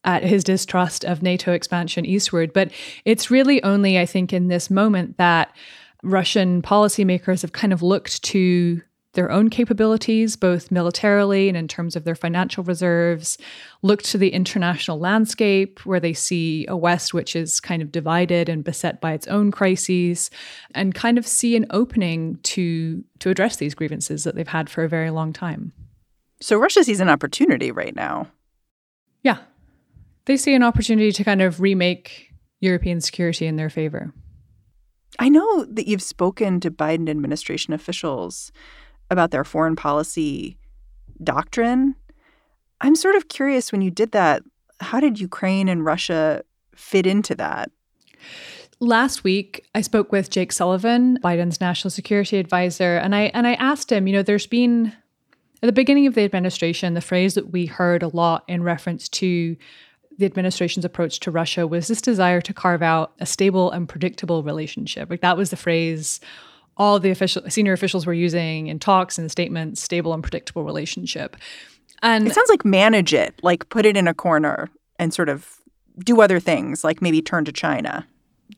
at 0.05 0.23
his 0.23 0.45
distrust 0.45 1.05
of 1.05 1.23
NATO 1.23 1.53
expansion 1.53 2.07
eastward. 2.07 2.53
But 2.53 2.71
it's 3.05 3.31
really 3.31 3.63
only, 3.63 3.99
I 3.99 4.07
think, 4.07 4.33
in 4.33 4.49
this 4.49 4.71
moment 4.71 5.19
that 5.19 5.55
Russian 6.03 6.63
policymakers 6.63 7.43
have 7.43 7.53
kind 7.53 7.73
of 7.73 7.83
looked 7.83 8.23
to 8.25 8.81
their 9.17 9.33
own 9.33 9.51
capabilities, 9.51 10.37
both 10.37 10.71
militarily 10.71 11.49
and 11.49 11.57
in 11.57 11.67
terms 11.67 11.97
of 11.97 12.05
their 12.05 12.15
financial 12.15 12.63
reserves, 12.63 13.37
look 13.83 14.03
to 14.05 14.17
the 14.17 14.29
international 14.29 15.01
landscape 15.01 15.85
where 15.85 15.99
they 15.99 16.13
see 16.13 16.65
a 16.69 16.77
West 16.77 17.13
which 17.13 17.35
is 17.35 17.59
kind 17.59 17.83
of 17.83 17.91
divided 17.91 18.49
and 18.49 18.63
beset 18.63 19.01
by 19.01 19.13
its 19.13 19.27
own 19.27 19.51
crises, 19.51 20.31
and 20.75 20.95
kind 20.95 21.19
of 21.19 21.27
see 21.27 21.57
an 21.57 21.67
opening 21.71 22.39
to, 22.45 23.03
to 23.19 23.29
address 23.29 23.57
these 23.57 23.75
grievances 23.75 24.23
that 24.23 24.37
they've 24.37 24.47
had 24.47 24.71
for 24.71 24.85
a 24.85 24.89
very 24.89 25.11
long 25.11 25.33
time. 25.33 25.73
So 26.41 26.59
Russia 26.59 26.85
sees 26.85 27.01
an 27.01 27.09
opportunity 27.09 27.73
right 27.73 27.97
now. 27.97 28.29
Yeah. 29.23 29.39
They 30.27 30.37
see 30.37 30.55
an 30.55 30.63
opportunity 30.63 31.11
to 31.11 31.25
kind 31.25 31.43
of 31.43 31.61
remake 31.61 32.33
European 32.61 33.01
security 33.01 33.47
in 33.47 33.57
their 33.57 33.71
favor. 33.71 34.13
I 35.19 35.29
know 35.29 35.65
that 35.65 35.89
you've 35.89 36.03
spoken 36.03 36.61
to 36.61 36.71
Biden 36.71 37.09
administration 37.09 37.73
officials 37.73 38.53
about 39.11 39.31
their 39.31 39.45
foreign 39.45 39.77
policy 39.77 40.59
doctrine. 41.23 41.95
I'm 42.81 42.97
sort 42.97 43.15
of 43.15 43.29
curious 43.29 43.73
when 43.73 43.81
you 43.81 43.91
did 43.91 44.13
that, 44.13 44.43
how 44.81 45.01
did 45.01 45.21
Ukraine 45.21 45.69
and 45.69 45.85
Russia 45.85 46.43
fit 46.75 47.07
into 47.07 47.35
that? 47.37 47.71
Last 48.79 49.25
week, 49.25 49.65
I 49.75 49.81
spoke 49.81 50.13
with 50.13 50.29
Jake 50.29 50.53
Sullivan, 50.53 51.19
Biden's 51.23 51.61
national 51.63 51.91
security 51.91 52.37
advisor, 52.37 52.99
and 52.99 53.15
I 53.15 53.31
and 53.33 53.47
I 53.47 53.55
asked 53.55 53.91
him, 53.91 54.07
you 54.07 54.13
know, 54.13 54.23
there's 54.23 54.47
been 54.47 54.93
at 55.63 55.67
the 55.67 55.73
beginning 55.73 56.07
of 56.07 56.15
the 56.15 56.25
administration, 56.25 56.93
the 56.93 57.01
phrase 57.01 57.35
that 57.35 57.53
we 57.53 57.65
heard 57.65 58.03
a 58.03 58.09
lot 58.09 58.45
in 58.47 58.63
reference 58.63 59.09
to 59.09 59.57
the 60.19 60.27
administration's 60.27 60.85
approach 60.85 61.21
to 61.21 61.31
Russia 61.31 61.67
was 61.67 61.89
this 61.89 62.03
desire 62.03 62.41
to 62.43 62.55
carve 62.55 62.83
out 62.83 63.13
a 63.21 63.27
stable 63.27 63.71
and 63.71 63.89
predictable 63.89 64.43
relationship. 64.43 65.09
Like 65.11 65.21
that 65.23 65.37
was 65.37 65.51
the 65.51 65.57
phrase 65.57 66.21
all 66.77 66.99
the 67.01 67.11
official 67.11 67.43
senior 67.49 67.73
officials 67.73 68.07
were 68.07 68.15
using 68.15 68.67
in 68.67 68.79
talks 68.79 69.19
and 69.19 69.31
statements 69.31 69.81
stable 69.81 70.13
and 70.13 70.23
predictable 70.23 70.65
relationship. 70.65 71.37
And 72.03 72.27
it 72.27 72.35
sounds 72.35 72.51
like 72.51 72.65
manage 72.65 73.15
it 73.15 73.39
like 73.43 73.69
put 73.71 73.87
it 73.87 73.97
in 73.97 74.07
a 74.07 74.15
corner 74.15 74.69
and 74.99 75.15
sort 75.15 75.29
of 75.29 75.61
do 75.99 76.21
other 76.21 76.39
things 76.39 76.85
like 76.85 77.01
maybe 77.01 77.23
turn 77.23 77.45
to 77.45 77.53
china 77.53 78.07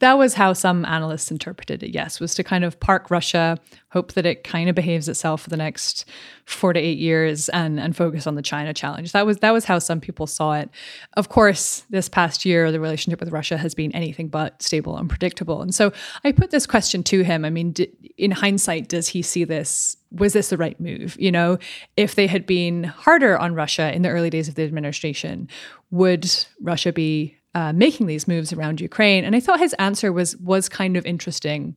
that 0.01 0.15
was 0.15 0.35
how 0.35 0.53
some 0.53 0.85
analysts 0.85 1.31
interpreted 1.31 1.83
it 1.83 1.91
yes 1.91 2.21
was 2.21 2.35
to 2.35 2.45
kind 2.45 2.65
of 2.65 2.79
park 2.81 3.11
russia 3.11 3.59
hope 3.91 4.13
that 4.13 4.27
it 4.27 4.45
kind 4.45 4.69
of 4.69 4.75
behaves 4.75 5.09
itself 5.09 5.43
for 5.43 5.51
the 5.51 5.57
next 5.57 6.05
four 6.45 6.73
to 6.73 6.81
eight 6.81 6.99
years 6.99 7.49
and 7.51 7.81
and 7.81 7.97
focus 7.97 8.27
on 8.27 8.35
the 8.35 8.43
china 8.43 8.75
challenge. 8.75 9.13
That 9.13 9.25
was 9.25 9.39
that 9.39 9.53
was 9.53 9.65
how 9.65 9.79
some 9.79 10.01
people 10.01 10.27
saw 10.27 10.55
it. 10.55 10.71
Of 11.15 11.29
course 11.29 11.85
this 11.91 12.09
past 12.09 12.45
year 12.45 12.71
the 12.71 12.81
relationship 12.81 13.21
with 13.21 13.31
russia 13.31 13.57
has 13.57 13.75
been 13.75 13.93
anything 13.93 14.29
but 14.29 14.63
stable 14.63 14.97
and 14.97 15.09
predictable. 15.09 15.63
And 15.63 15.75
so 15.75 15.93
i 16.25 16.33
put 16.33 16.51
this 16.51 16.67
question 16.67 17.03
to 17.05 17.23
him. 17.23 17.45
I 17.45 17.51
mean 17.51 17.75
in 18.17 18.31
hindsight 18.31 18.89
does 18.89 19.09
he 19.09 19.23
see 19.23 19.45
this 19.45 19.97
was 20.11 20.33
this 20.33 20.51
the 20.51 20.57
right 20.57 20.79
move? 20.81 21.17
You 21.19 21.33
know 21.33 21.59
if 21.97 22.15
they 22.15 22.27
had 22.27 22.47
been 22.47 22.85
harder 22.85 23.39
on 23.39 23.55
russia 23.55 23.95
in 23.95 24.03
the 24.03 24.11
early 24.11 24.31
days 24.31 24.49
of 24.49 24.55
the 24.55 24.65
administration 24.65 25.49
would 25.91 26.31
russia 26.61 26.93
be 26.93 27.38
uh, 27.55 27.73
making 27.73 28.07
these 28.07 28.29
moves 28.29 28.53
around 28.53 28.81
Ukraine. 28.81 29.25
And 29.25 29.35
I 29.35 29.41
thought 29.41 29.61
his 29.61 29.75
answer 29.75 30.13
was 30.13 30.37
was 30.37 30.69
kind 30.69 30.97
of 30.97 31.07
interesting. 31.07 31.77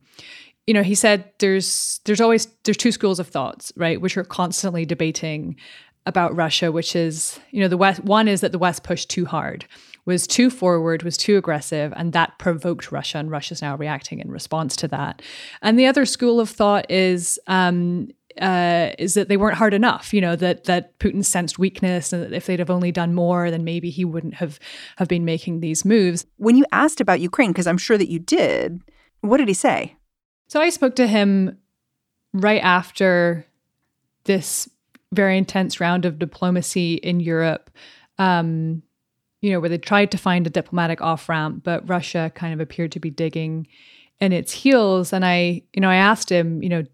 You 0.66 0.74
know, 0.74 0.82
he 0.82 0.94
said 0.94 1.30
there's 1.38 2.00
there's 2.04 2.20
always 2.20 2.46
there's 2.64 2.76
two 2.76 2.92
schools 2.92 3.18
of 3.18 3.28
thoughts, 3.28 3.72
right, 3.76 4.00
which 4.00 4.16
are 4.16 4.24
constantly 4.24 4.84
debating 4.84 5.56
about 6.06 6.34
Russia, 6.34 6.72
which 6.72 6.94
is 6.96 7.40
you 7.50 7.60
know 7.60 7.68
the 7.68 7.76
West. 7.76 8.04
One 8.04 8.28
is 8.28 8.40
that 8.40 8.52
the 8.52 8.58
West 8.58 8.82
pushed 8.82 9.08
too 9.08 9.24
hard, 9.24 9.66
was 10.04 10.26
too 10.26 10.50
forward, 10.50 11.02
was 11.02 11.16
too 11.16 11.36
aggressive, 11.36 11.92
and 11.96 12.12
that 12.12 12.38
provoked 12.38 12.92
Russia, 12.92 13.18
and 13.18 13.30
Russia's 13.30 13.62
now 13.62 13.76
reacting 13.76 14.20
in 14.20 14.30
response 14.30 14.76
to 14.76 14.88
that. 14.88 15.22
And 15.62 15.78
the 15.78 15.86
other 15.86 16.04
school 16.04 16.40
of 16.40 16.50
thought 16.50 16.90
is 16.90 17.38
um, 17.46 18.08
uh, 18.40 18.90
is 18.98 19.14
that 19.14 19.28
they 19.28 19.36
weren't 19.36 19.56
hard 19.56 19.74
enough. 19.74 20.12
You 20.12 20.20
know 20.20 20.36
that 20.36 20.64
that 20.64 20.98
Putin 20.98 21.24
sensed 21.24 21.58
weakness, 21.58 22.12
and 22.12 22.22
that 22.22 22.32
if 22.32 22.46
they'd 22.46 22.58
have 22.58 22.70
only 22.70 22.92
done 22.92 23.14
more, 23.14 23.50
then 23.50 23.64
maybe 23.64 23.90
he 23.90 24.04
wouldn't 24.04 24.34
have 24.34 24.58
have 24.96 25.08
been 25.08 25.24
making 25.24 25.60
these 25.60 25.84
moves. 25.84 26.26
When 26.36 26.56
you 26.56 26.64
asked 26.72 27.00
about 27.00 27.20
Ukraine, 27.20 27.52
because 27.52 27.66
I'm 27.66 27.78
sure 27.78 27.98
that 27.98 28.10
you 28.10 28.18
did, 28.18 28.80
what 29.20 29.38
did 29.38 29.48
he 29.48 29.54
say? 29.54 29.96
So 30.48 30.60
I 30.60 30.70
spoke 30.70 30.96
to 30.96 31.06
him 31.06 31.58
right 32.32 32.62
after 32.62 33.46
this 34.24 34.68
very 35.12 35.36
intense 35.36 35.80
round 35.80 36.04
of 36.04 36.18
diplomacy 36.18 36.94
in 36.94 37.20
Europe. 37.20 37.70
Um, 38.18 38.82
you 39.40 39.50
know, 39.50 39.58
where 39.58 39.68
they 39.68 39.78
tried 39.78 40.12
to 40.12 40.18
find 40.18 40.46
a 40.46 40.50
diplomatic 40.50 41.00
off 41.02 41.28
ramp, 41.28 41.64
but 41.64 41.88
Russia 41.88 42.30
kind 42.34 42.54
of 42.54 42.60
appeared 42.60 42.92
to 42.92 43.00
be 43.00 43.10
digging 43.10 43.66
in 44.20 44.32
its 44.32 44.52
heels. 44.52 45.12
And 45.12 45.24
I, 45.24 45.62
you 45.74 45.80
know, 45.80 45.90
I 45.90 45.96
asked 45.96 46.30
him, 46.30 46.62
you 46.62 46.68
know, 46.68 46.84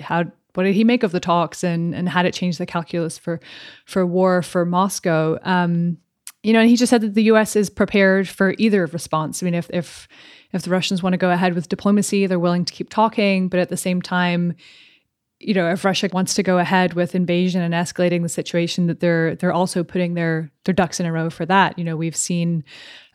how 0.00 0.24
what 0.54 0.64
did 0.64 0.74
he 0.74 0.84
make 0.84 1.02
of 1.02 1.12
the 1.12 1.20
talks 1.20 1.64
and 1.64 1.94
and 1.94 2.08
had 2.08 2.26
it 2.26 2.34
changed 2.34 2.58
the 2.58 2.66
calculus 2.66 3.18
for 3.18 3.40
for 3.84 4.06
war 4.06 4.42
for 4.42 4.64
Moscow? 4.64 5.38
Um, 5.42 5.98
you 6.42 6.52
know, 6.52 6.60
and 6.60 6.68
he 6.68 6.76
just 6.76 6.90
said 6.90 7.02
that 7.02 7.14
the 7.14 7.24
U.S. 7.24 7.54
is 7.54 7.70
prepared 7.70 8.28
for 8.28 8.54
either 8.58 8.86
response. 8.86 9.42
I 9.42 9.44
mean, 9.44 9.54
if 9.54 9.70
if 9.70 10.08
if 10.52 10.62
the 10.62 10.70
Russians 10.70 11.02
want 11.02 11.14
to 11.14 11.18
go 11.18 11.30
ahead 11.30 11.54
with 11.54 11.68
diplomacy, 11.68 12.26
they're 12.26 12.38
willing 12.38 12.64
to 12.64 12.72
keep 12.72 12.90
talking, 12.90 13.48
but 13.48 13.60
at 13.60 13.68
the 13.68 13.76
same 13.76 14.02
time, 14.02 14.54
you 15.42 15.54
know, 15.54 15.70
if 15.70 15.84
Russia 15.84 16.08
wants 16.12 16.34
to 16.34 16.42
go 16.42 16.58
ahead 16.58 16.94
with 16.94 17.14
invasion 17.14 17.62
and 17.62 17.74
escalating 17.74 18.22
the 18.22 18.28
situation, 18.28 18.86
that 18.86 19.00
they're 19.00 19.34
they're 19.36 19.52
also 19.52 19.82
putting 19.82 20.14
their 20.14 20.50
their 20.64 20.74
ducks 20.74 21.00
in 21.00 21.06
a 21.06 21.12
row 21.12 21.30
for 21.30 21.46
that. 21.46 21.78
You 21.78 21.84
know, 21.84 21.96
we've 21.96 22.16
seen 22.16 22.64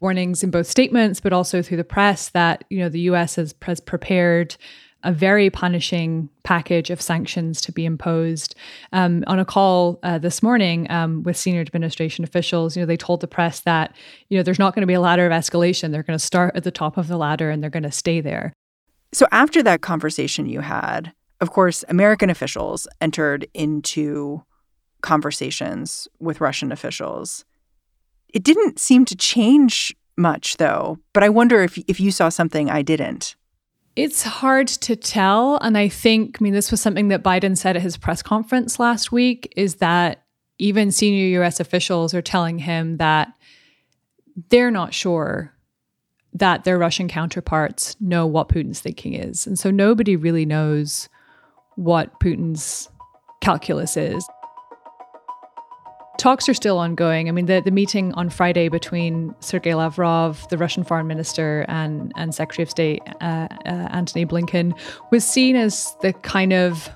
warnings 0.02 0.44
in 0.44 0.52
both 0.52 0.68
statements, 0.68 1.20
but 1.20 1.34
also 1.34 1.62
through 1.62 1.78
the 1.78 1.84
press 1.84 2.30
that 2.30 2.64
you 2.70 2.80
know 2.80 2.90
the 2.90 3.02
U.S. 3.02 3.36
has, 3.36 3.54
has 3.62 3.80
prepared 3.80 4.58
a 5.08 5.12
very 5.14 5.50
punishing 5.50 6.28
package 6.44 6.90
of 6.90 7.02
sanctions 7.02 7.62
to 7.62 7.72
be 7.72 7.86
imposed. 7.86 8.56
Um, 8.92 9.24
on 9.26 9.40
a 9.40 9.46
call 9.46 10.00
uh, 10.04 10.18
this 10.18 10.44
morning 10.44 10.86
um, 10.92 11.24
with 11.24 11.38
senior 11.38 11.62
administration 11.62 12.26
officials, 12.26 12.76
you 12.76 12.82
know, 12.82 12.86
they 12.86 12.98
told 12.98 13.22
the 13.22 13.28
press 13.28 13.62
that 13.62 13.96
you 14.28 14.38
know 14.38 14.44
there's 14.44 14.60
not 14.60 14.76
going 14.76 14.82
to 14.82 14.88
be 14.88 14.94
a 14.94 15.00
ladder 15.00 15.26
of 15.26 15.32
escalation. 15.32 15.92
They're 15.92 16.04
going 16.04 16.20
to 16.20 16.24
start 16.24 16.58
at 16.58 16.66
the 16.66 16.72
top 16.72 16.98
of 16.98 17.08
the 17.08 17.16
ladder 17.16 17.50
and 17.50 17.64
they're 17.64 17.70
going 17.70 17.84
to 17.84 17.92
stay 17.92 18.20
there. 18.20 18.52
So 19.14 19.26
after 19.32 19.64
that 19.64 19.80
conversation 19.80 20.46
you 20.46 20.60
had, 20.60 21.14
of 21.40 21.52
course, 21.52 21.86
American 21.88 22.30
officials 22.30 22.86
entered 23.00 23.48
into 23.54 24.44
conversations 25.02 26.10
with 26.20 26.42
Russian 26.42 26.70
officials. 26.70 27.46
It 28.34 28.44
didn't 28.44 28.78
seem 28.78 29.06
to 29.06 29.16
change 29.16 29.96
much, 30.18 30.58
though. 30.58 31.00
But 31.14 31.24
I 31.24 31.30
wonder 31.30 31.64
if 31.64 31.78
if 31.88 32.02
you 32.02 32.12
saw 32.12 32.28
something 32.28 32.70
I 32.70 32.82
didn't. 32.82 33.38
It's 33.98 34.22
hard 34.22 34.68
to 34.68 34.96
tell. 34.96 35.58
And 35.58 35.76
I 35.76 35.90
think, 35.90 36.38
I 36.40 36.44
mean, 36.44 36.54
this 36.54 36.70
was 36.70 36.80
something 36.80 37.08
that 37.08 37.24
Biden 37.24 37.58
said 37.58 37.76
at 37.76 37.82
his 37.82 37.98
press 37.98 38.22
conference 38.22 38.80
last 38.80 39.12
week 39.12 39.52
is 39.56 39.76
that 39.76 40.24
even 40.60 40.92
senior 40.92 41.42
US 41.42 41.60
officials 41.60 42.14
are 42.14 42.22
telling 42.22 42.60
him 42.60 42.98
that 42.98 43.30
they're 44.50 44.70
not 44.70 44.94
sure 44.94 45.52
that 46.32 46.64
their 46.64 46.78
Russian 46.78 47.08
counterparts 47.08 47.96
know 48.00 48.28
what 48.28 48.50
Putin's 48.50 48.82
thinking 48.82 49.16
is. 49.16 49.48
And 49.48 49.58
so 49.58 49.72
nobody 49.72 50.16
really 50.16 50.46
knows 50.46 51.10
what 51.76 52.20
Putin's 52.20 52.90
calculus 53.42 53.98
is 53.98 54.24
talks 56.28 56.50
are 56.50 56.54
still 56.54 56.78
ongoing. 56.78 57.30
I 57.30 57.32
mean, 57.32 57.46
the, 57.46 57.62
the 57.62 57.72
meeting 57.72 58.12
on 58.16 58.30
Friday 58.30 58.68
between 58.68 59.34
Sergei 59.40 59.74
Lavrov, 59.74 60.46
the 60.50 60.58
Russian 60.58 60.84
foreign 60.84 61.08
minister, 61.08 61.64
and, 61.70 62.12
and 62.18 62.36
Secretary 62.36 62.64
of 62.64 62.70
State 62.70 63.02
uh, 63.22 63.48
uh, 63.66 63.88
Antony 63.92 64.26
Blinken 64.26 64.78
was 65.10 65.24
seen 65.24 65.56
as 65.56 65.96
the 66.02 66.12
kind 66.12 66.52
of 66.52 66.90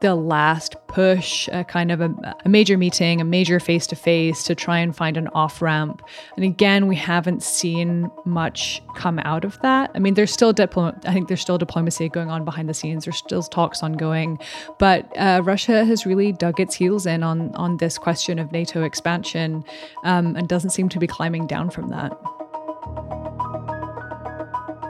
the 0.00 0.14
last 0.14 0.76
push, 0.88 1.48
a 1.52 1.64
kind 1.64 1.90
of 1.90 2.00
a, 2.00 2.14
a 2.44 2.48
major 2.48 2.76
meeting, 2.76 3.20
a 3.20 3.24
major 3.24 3.58
face 3.58 3.86
to 3.86 3.96
face 3.96 4.42
to 4.44 4.54
try 4.54 4.78
and 4.78 4.94
find 4.94 5.16
an 5.16 5.28
off 5.28 5.62
ramp. 5.62 6.02
And 6.36 6.44
again, 6.44 6.86
we 6.86 6.96
haven't 6.96 7.42
seen 7.42 8.10
much 8.24 8.82
come 8.94 9.18
out 9.20 9.44
of 9.44 9.58
that. 9.62 9.90
I 9.94 9.98
mean, 9.98 10.14
there's 10.14 10.32
still 10.32 10.52
diplo- 10.52 10.98
I 11.06 11.12
think 11.12 11.28
there's 11.28 11.40
still 11.40 11.56
diplomacy 11.56 12.08
going 12.10 12.30
on 12.30 12.44
behind 12.44 12.68
the 12.68 12.74
scenes. 12.74 13.04
There's 13.04 13.16
still 13.16 13.42
talks 13.42 13.82
ongoing, 13.82 14.38
but 14.78 15.10
uh, 15.16 15.40
Russia 15.42 15.84
has 15.84 16.04
really 16.04 16.32
dug 16.32 16.60
its 16.60 16.74
heels 16.74 17.06
in 17.06 17.22
on 17.22 17.54
on 17.54 17.78
this 17.78 17.96
question 17.96 18.38
of 18.38 18.52
NATO 18.52 18.82
expansion, 18.82 19.64
um, 20.04 20.36
and 20.36 20.46
doesn't 20.48 20.70
seem 20.70 20.88
to 20.90 20.98
be 20.98 21.06
climbing 21.06 21.46
down 21.46 21.70
from 21.70 21.88
that. 21.88 22.12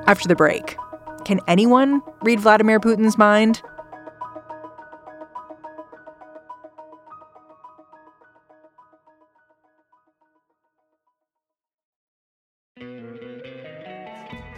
After 0.08 0.28
the 0.28 0.36
break, 0.36 0.76
can 1.25 1.40
anyone 1.48 2.02
read 2.22 2.40
Vladimir 2.40 2.80
Putin's 2.80 3.18
mind? 3.18 3.62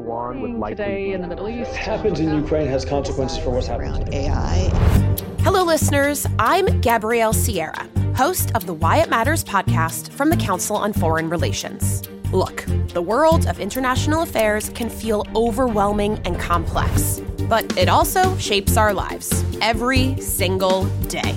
Taiwan 0.00 0.40
with 0.40 0.52
likely 0.52 0.76
today 0.76 1.12
in 1.12 1.20
the 1.20 1.28
Middle 1.28 1.48
East. 1.48 1.70
What 1.72 1.80
happens 1.80 2.20
in 2.20 2.34
Ukraine 2.34 2.66
has 2.68 2.86
consequences 2.86 3.38
for 3.38 3.50
what's 3.50 3.66
happening 3.66 3.92
around 3.92 4.06
today. 4.06 4.28
AI. 4.28 4.68
Hello, 5.42 5.62
listeners. 5.62 6.26
I'm 6.38 6.80
Gabrielle 6.80 7.34
Sierra, 7.34 7.86
host 8.16 8.50
of 8.54 8.64
the 8.64 8.72
Why 8.72 8.98
It 8.98 9.10
Matters 9.10 9.44
podcast 9.44 10.10
from 10.12 10.30
the 10.30 10.38
Council 10.38 10.76
on 10.76 10.94
Foreign 10.94 11.28
Relations. 11.28 12.02
Look, 12.32 12.64
the 12.94 13.02
world 13.02 13.46
of 13.46 13.60
international 13.60 14.22
affairs 14.22 14.70
can 14.70 14.88
feel 14.88 15.26
overwhelming 15.34 16.18
and 16.24 16.38
complex, 16.40 17.20
but 17.48 17.76
it 17.76 17.90
also 17.90 18.34
shapes 18.38 18.78
our 18.78 18.94
lives 18.94 19.44
every 19.60 20.18
single 20.18 20.84
day. 21.08 21.36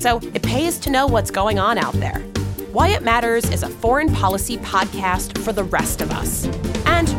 So 0.00 0.18
it 0.34 0.42
pays 0.42 0.78
to 0.80 0.90
know 0.90 1.06
what's 1.06 1.30
going 1.30 1.58
on 1.58 1.78
out 1.78 1.94
there. 1.94 2.18
Why 2.72 2.88
It 2.88 3.02
Matters 3.02 3.48
is 3.50 3.62
a 3.62 3.68
foreign 3.68 4.12
policy 4.12 4.58
podcast 4.58 5.38
for 5.38 5.52
the 5.54 5.64
rest 5.64 6.02
of 6.02 6.10
us. 6.10 6.46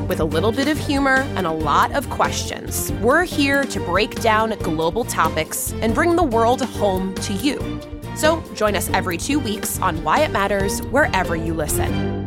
With 0.08 0.20
a 0.20 0.26
little 0.26 0.52
bit 0.52 0.68
of 0.68 0.78
humor 0.78 1.28
and 1.36 1.46
a 1.46 1.52
lot 1.52 1.92
of 1.92 2.10
questions, 2.10 2.92
we're 3.02 3.24
here 3.24 3.64
to 3.66 3.80
break 3.82 4.22
down 4.22 4.52
global 4.60 5.04
topics 5.04 5.74
and 5.82 5.94
bring 5.94 6.16
the 6.16 6.24
world 6.24 6.62
home 6.62 7.14
to 7.16 7.34
you. 7.34 7.82
So 8.16 8.42
join 8.56 8.76
us 8.76 8.90
every 8.92 9.18
two 9.18 9.40
weeks 9.40 9.80
on 9.80 10.04
Why 10.04 10.20
It 10.20 10.32
Matters 10.32 10.82
wherever 10.84 11.36
you 11.36 11.54
listen. 11.54 12.24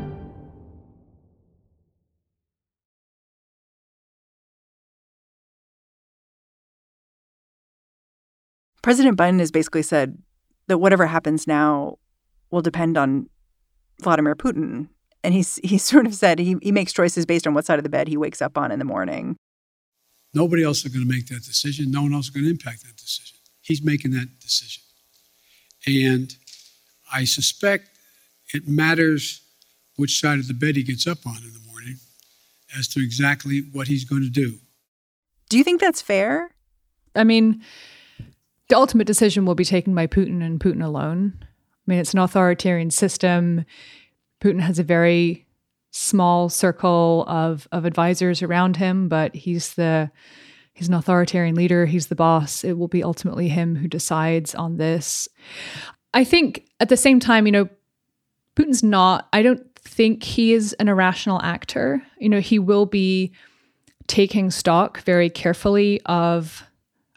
President 8.83 9.17
Biden 9.17 9.41
has 9.41 9.51
basically 9.51 9.83
said 9.83 10.19
that 10.69 10.79
whatever 10.79 11.07
happens 11.07 11.47
now 11.47 11.99
will 12.51 12.63
depend 12.63 12.97
on 12.97 13.29
Vladimir 14.01 14.37
Putin. 14.37 14.89
And 15.23 15.35
he's 15.35 15.57
he's 15.63 15.83
sort 15.93 16.07
of 16.07 16.15
said 16.15 16.39
he, 16.39 16.57
he 16.63 16.73
makes 16.73 16.93
choices 16.93 17.27
based 17.27 17.47
on 17.47 17.55
what 17.55 17.65
side 17.65 17.79
of 17.79 17.83
the 17.83 17.91
bed 17.91 18.09
he 18.09 18.17
wakes 18.17 18.41
up 18.41 18.57
on 18.57 18.71
in 18.71 18.79
the 18.79 18.85
morning. 18.85 19.37
Nobody 20.35 20.63
else 20.63 20.85
is 20.85 20.93
going 20.93 21.07
to 21.07 21.13
make 21.13 21.29
that 21.29 21.45
decision. 21.45 21.91
No 21.91 22.03
one 22.03 22.13
else 22.13 22.27
is 22.27 22.31
going 22.31 22.45
to 22.45 22.51
impact 22.51 22.85
that 22.85 22.97
decision. 22.97 23.39
He's 23.63 23.83
making 23.83 24.11
that 24.13 24.29
decision. 24.39 24.83
And 25.87 26.37
I 27.13 27.25
suspect 27.25 27.89
it 28.53 28.69
matters 28.69 29.41
which 29.97 30.21
side 30.21 30.39
of 30.39 30.49
the 30.49 30.55
bed 30.55 30.77
he 30.77 30.83
gets 30.83 31.07
up 31.07 31.27
on 31.27 31.37
in 31.37 31.53
the 31.53 31.71
morning 31.71 31.97
as 32.79 32.89
to 32.89 33.03
exactly 33.03 33.61
what 33.73 33.89
he's 33.89 34.05
going 34.05 34.23
to 34.23 34.29
do. 34.29 34.59
Do 35.49 35.57
you 35.57 35.65
think 35.65 35.81
that's 35.81 36.03
fair? 36.03 36.51
I 37.15 37.25
mean, 37.25 37.63
the 38.69 38.77
ultimate 38.77 39.07
decision 39.07 39.47
will 39.47 39.55
be 39.55 39.65
taken 39.65 39.95
by 39.95 40.07
Putin 40.07 40.45
and 40.45 40.61
Putin 40.61 40.83
alone. 40.83 41.39
I 41.41 41.47
mean, 41.87 41.99
it's 41.99 42.13
an 42.13 42.19
authoritarian 42.19 42.91
system. 42.91 43.65
Putin 44.41 44.61
has 44.61 44.79
a 44.79 44.85
very 44.85 45.47
small 45.91 46.49
circle 46.49 47.25
of 47.27 47.67
of 47.73 47.85
advisors 47.85 48.43
around 48.43 48.77
him, 48.77 49.09
but 49.09 49.35
he's 49.35 49.75
the 49.75 50.11
he's 50.75 50.89
an 50.89 50.95
authoritarian 50.95 51.55
leader. 51.55 51.87
He's 51.87 52.09
the 52.09 52.15
boss. 52.15 52.65
It 52.65 52.75
will 52.79 52.89
be 52.89 53.03
ultimately 53.03 53.49
him 53.49 53.77
who 53.77 53.89
decides 53.89 54.55
on 54.55 54.77
this. 54.77 55.29
I 56.13 56.25
think 56.25 56.67
at 56.81 56.89
the 56.89 56.97
same 56.97 57.19
time, 57.19 57.47
you 57.47 57.53
know, 57.53 57.69
Putin's 58.57 58.83
not. 58.83 59.29
I 59.33 59.43
don't 59.43 59.75
think 59.79 60.23
he 60.23 60.53
is 60.53 60.73
an 60.75 60.89
irrational 60.89 61.41
actor. 61.43 62.03
You 62.19 62.29
know, 62.29 62.41
he 62.41 62.59
will 62.59 62.87
be 62.87 63.33
taking 64.07 64.51
stock 64.51 65.01
very 65.01 65.31
carefully 65.31 66.01
of 66.07 66.63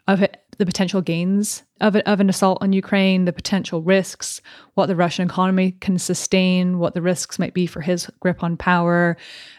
of 0.08 0.26
the 0.60 0.66
potential 0.66 1.00
gains 1.00 1.62
of, 1.80 1.96
it, 1.96 2.06
of 2.06 2.20
an 2.20 2.28
assault 2.28 2.58
on 2.60 2.74
Ukraine, 2.74 3.24
the 3.24 3.32
potential 3.32 3.80
risks, 3.80 4.42
what 4.74 4.86
the 4.86 4.94
Russian 4.94 5.26
economy 5.26 5.72
can 5.80 5.98
sustain, 5.98 6.78
what 6.78 6.92
the 6.92 7.00
risks 7.00 7.38
might 7.38 7.54
be 7.54 7.66
for 7.66 7.80
his 7.80 8.10
grip 8.20 8.44
on 8.44 8.58
power, 8.58 9.16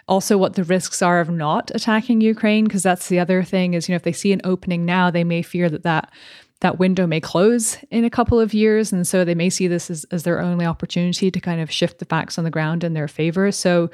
also 0.07 0.37
what 0.37 0.53
the 0.53 0.63
risks 0.63 1.01
are 1.01 1.19
of 1.19 1.31
not 1.31 1.71
attacking 1.73 2.21
Ukraine, 2.21 2.65
because 2.65 2.83
that's 2.83 3.09
the 3.09 3.19
other 3.19 3.41
thing 3.41 3.73
is, 3.73 3.89
you 3.89 3.93
know, 3.93 3.95
if 3.95 4.03
they 4.03 4.13
see 4.13 4.31
an 4.31 4.41
opening 4.43 4.85
now, 4.85 5.09
they 5.09 5.23
may 5.23 5.41
fear 5.41 5.69
that 5.71 5.81
that 5.81 6.11
that 6.59 6.77
window 6.77 7.07
may 7.07 7.19
close 7.19 7.77
in 7.89 8.05
a 8.05 8.09
couple 8.11 8.39
of 8.39 8.53
years. 8.53 8.93
And 8.93 9.07
so 9.07 9.25
they 9.25 9.33
may 9.33 9.49
see 9.49 9.67
this 9.67 9.89
as, 9.89 10.05
as 10.11 10.21
their 10.21 10.39
only 10.39 10.67
opportunity 10.67 11.31
to 11.31 11.39
kind 11.39 11.59
of 11.59 11.71
shift 11.71 11.97
the 11.97 12.05
facts 12.05 12.37
on 12.37 12.43
the 12.43 12.51
ground 12.51 12.83
in 12.83 12.93
their 12.93 13.07
favor. 13.07 13.51
So 13.51 13.89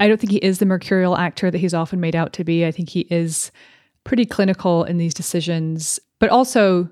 I 0.00 0.08
don't 0.08 0.18
think 0.18 0.32
he 0.32 0.38
is 0.38 0.58
the 0.58 0.64
mercurial 0.64 1.18
actor 1.18 1.50
that 1.50 1.58
he's 1.58 1.74
often 1.74 2.00
made 2.00 2.16
out 2.16 2.32
to 2.32 2.44
be. 2.44 2.64
I 2.64 2.70
think 2.70 2.88
he 2.88 3.00
is 3.10 3.52
pretty 4.04 4.26
clinical 4.26 4.84
in 4.84 4.98
these 4.98 5.14
decisions, 5.14 6.00
but 6.22 6.30
also 6.30 6.88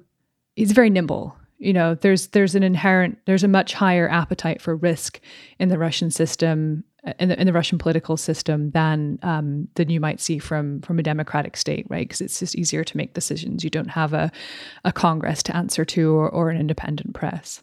he's 0.56 0.72
very 0.72 0.90
nimble. 0.90 1.36
You 1.58 1.72
know, 1.72 1.94
there's 1.94 2.26
there's 2.28 2.56
an 2.56 2.64
inherent 2.64 3.16
there's 3.26 3.44
a 3.44 3.48
much 3.48 3.74
higher 3.74 4.08
appetite 4.08 4.60
for 4.60 4.74
risk 4.74 5.20
in 5.60 5.68
the 5.68 5.78
Russian 5.78 6.10
system 6.10 6.82
in 7.20 7.28
the, 7.28 7.40
in 7.40 7.46
the 7.46 7.52
Russian 7.52 7.78
political 7.78 8.16
system 8.16 8.72
than 8.72 9.20
um, 9.22 9.68
than 9.76 9.88
you 9.88 10.00
might 10.00 10.20
see 10.20 10.40
from 10.40 10.80
from 10.80 10.98
a 10.98 11.04
democratic 11.04 11.56
state, 11.56 11.86
right? 11.88 12.08
Because 12.08 12.20
it's 12.20 12.40
just 12.40 12.56
easier 12.56 12.82
to 12.82 12.96
make 12.96 13.14
decisions. 13.14 13.62
You 13.62 13.70
don't 13.70 13.90
have 13.90 14.12
a 14.14 14.32
a 14.84 14.92
Congress 14.92 15.44
to 15.44 15.56
answer 15.56 15.84
to 15.84 16.10
or, 16.10 16.28
or 16.28 16.50
an 16.50 16.58
independent 16.58 17.14
press. 17.14 17.62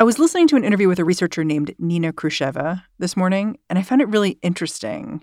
I 0.00 0.04
was 0.04 0.18
listening 0.18 0.48
to 0.48 0.56
an 0.56 0.64
interview 0.64 0.88
with 0.88 0.98
a 0.98 1.04
researcher 1.04 1.44
named 1.44 1.72
Nina 1.78 2.12
Khrushcheva 2.12 2.82
this 2.98 3.16
morning, 3.16 3.58
and 3.70 3.78
I 3.78 3.82
found 3.82 4.02
it 4.02 4.08
really 4.08 4.40
interesting 4.42 5.22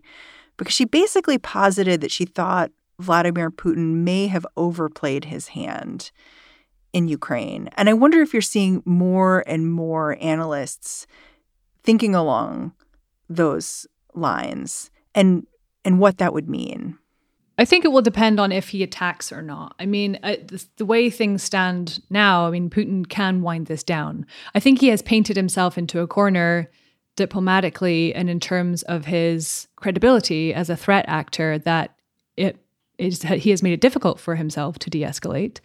because 0.56 0.74
she 0.74 0.86
basically 0.86 1.38
posited 1.38 2.00
that 2.00 2.12
she 2.12 2.24
thought 2.24 2.72
Vladimir 3.00 3.52
Putin 3.52 4.04
may 4.04 4.28
have 4.28 4.46
overplayed 4.56 5.26
his 5.26 5.50
hand 5.50 6.12
in 6.94 7.08
Ukraine. 7.08 7.70
And 7.76 7.90
I 7.90 7.94
wonder 7.94 8.22
if 8.22 8.34
you're 8.34 8.42
seeing 8.42 8.84
more 8.86 9.44
and 9.48 9.72
more 9.72 10.18
analysts 10.22 11.08
thinking 11.84 12.16
along 12.16 12.74
those 13.30 13.88
lines 14.14 14.92
and 15.16 15.46
and 15.86 16.00
what 16.00 16.18
that 16.20 16.34
would 16.34 16.48
mean. 16.48 16.98
I 17.58 17.66
think 17.66 17.86
it 17.86 17.92
will 17.92 18.02
depend 18.02 18.40
on 18.40 18.52
if 18.52 18.70
he 18.70 18.84
attacks 18.84 19.32
or 19.32 19.42
not. 19.42 19.76
I 19.80 19.86
mean, 19.86 20.18
uh, 20.24 20.38
the, 20.48 20.66
the, 20.78 20.86
way 20.86 21.10
things 21.10 21.44
stand 21.44 22.00
now, 22.10 22.48
I 22.48 22.52
mean, 22.52 22.70
Putin 22.70 23.08
can 23.08 23.42
wind 23.42 23.68
this 23.68 23.84
down. 23.84 24.26
I 24.56 24.60
think 24.60 24.80
he 24.80 24.88
has 24.88 25.04
painted 25.04 25.36
himself 25.36 25.78
into 25.78 26.00
a 26.00 26.08
corner 26.08 26.72
diplomatically 27.16 28.16
and 28.16 28.30
in 28.30 28.40
terms 28.40 28.82
of 28.84 29.06
his 29.06 29.68
credibility 29.76 30.54
as 30.54 30.70
a 30.70 30.78
threat 30.78 31.06
actor 31.08 31.60
that 31.60 31.94
it 32.38 32.58
is 32.98 33.22
he 33.24 33.50
has 33.50 33.64
made 33.64 33.74
it 33.74 33.82
difficult 33.82 34.20
for 34.20 34.36
himself 34.36 34.80
to 34.80 34.90
de-escalate, 34.90 35.60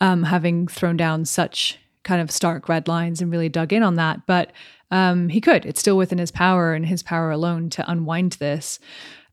um, 0.00 0.24
having 0.24 0.66
thrown 0.68 0.96
down 0.96 1.24
such 1.24 1.78
kind 2.02 2.20
of 2.20 2.30
stark 2.30 2.68
red 2.68 2.88
lines 2.88 3.20
and 3.20 3.30
really 3.30 3.48
dug 3.48 3.72
in 3.72 3.82
on 3.82 3.94
that. 3.96 4.26
But 4.26 4.52
um, 4.90 5.28
he 5.28 5.40
could. 5.40 5.64
It's 5.64 5.80
still 5.80 5.96
within 5.96 6.18
his 6.18 6.30
power 6.30 6.74
and 6.74 6.84
his 6.84 7.02
power 7.02 7.30
alone 7.30 7.70
to 7.70 7.90
unwind 7.90 8.32
this. 8.32 8.78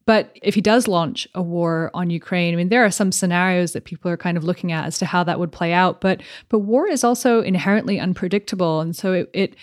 But 0.05 0.31
if 0.41 0.55
he 0.55 0.61
does 0.61 0.87
launch 0.87 1.27
a 1.35 1.41
war 1.41 1.91
on 1.93 2.09
Ukraine, 2.09 2.53
I 2.53 2.57
mean, 2.57 2.69
there 2.69 2.83
are 2.83 2.89
some 2.89 3.11
scenarios 3.11 3.73
that 3.73 3.85
people 3.85 4.09
are 4.09 4.17
kind 4.17 4.37
of 4.37 4.43
looking 4.43 4.71
at 4.71 4.85
as 4.85 4.97
to 4.99 5.05
how 5.05 5.23
that 5.25 5.37
would 5.37 5.51
play 5.51 5.71
out. 5.71 6.01
But 6.01 6.23
but 6.47 6.59
war 6.59 6.87
is 6.87 7.03
also 7.03 7.41
inherently 7.41 7.99
unpredictable, 7.99 8.81
and 8.81 8.95
so 8.95 9.13
it, 9.13 9.29
it 9.33 9.55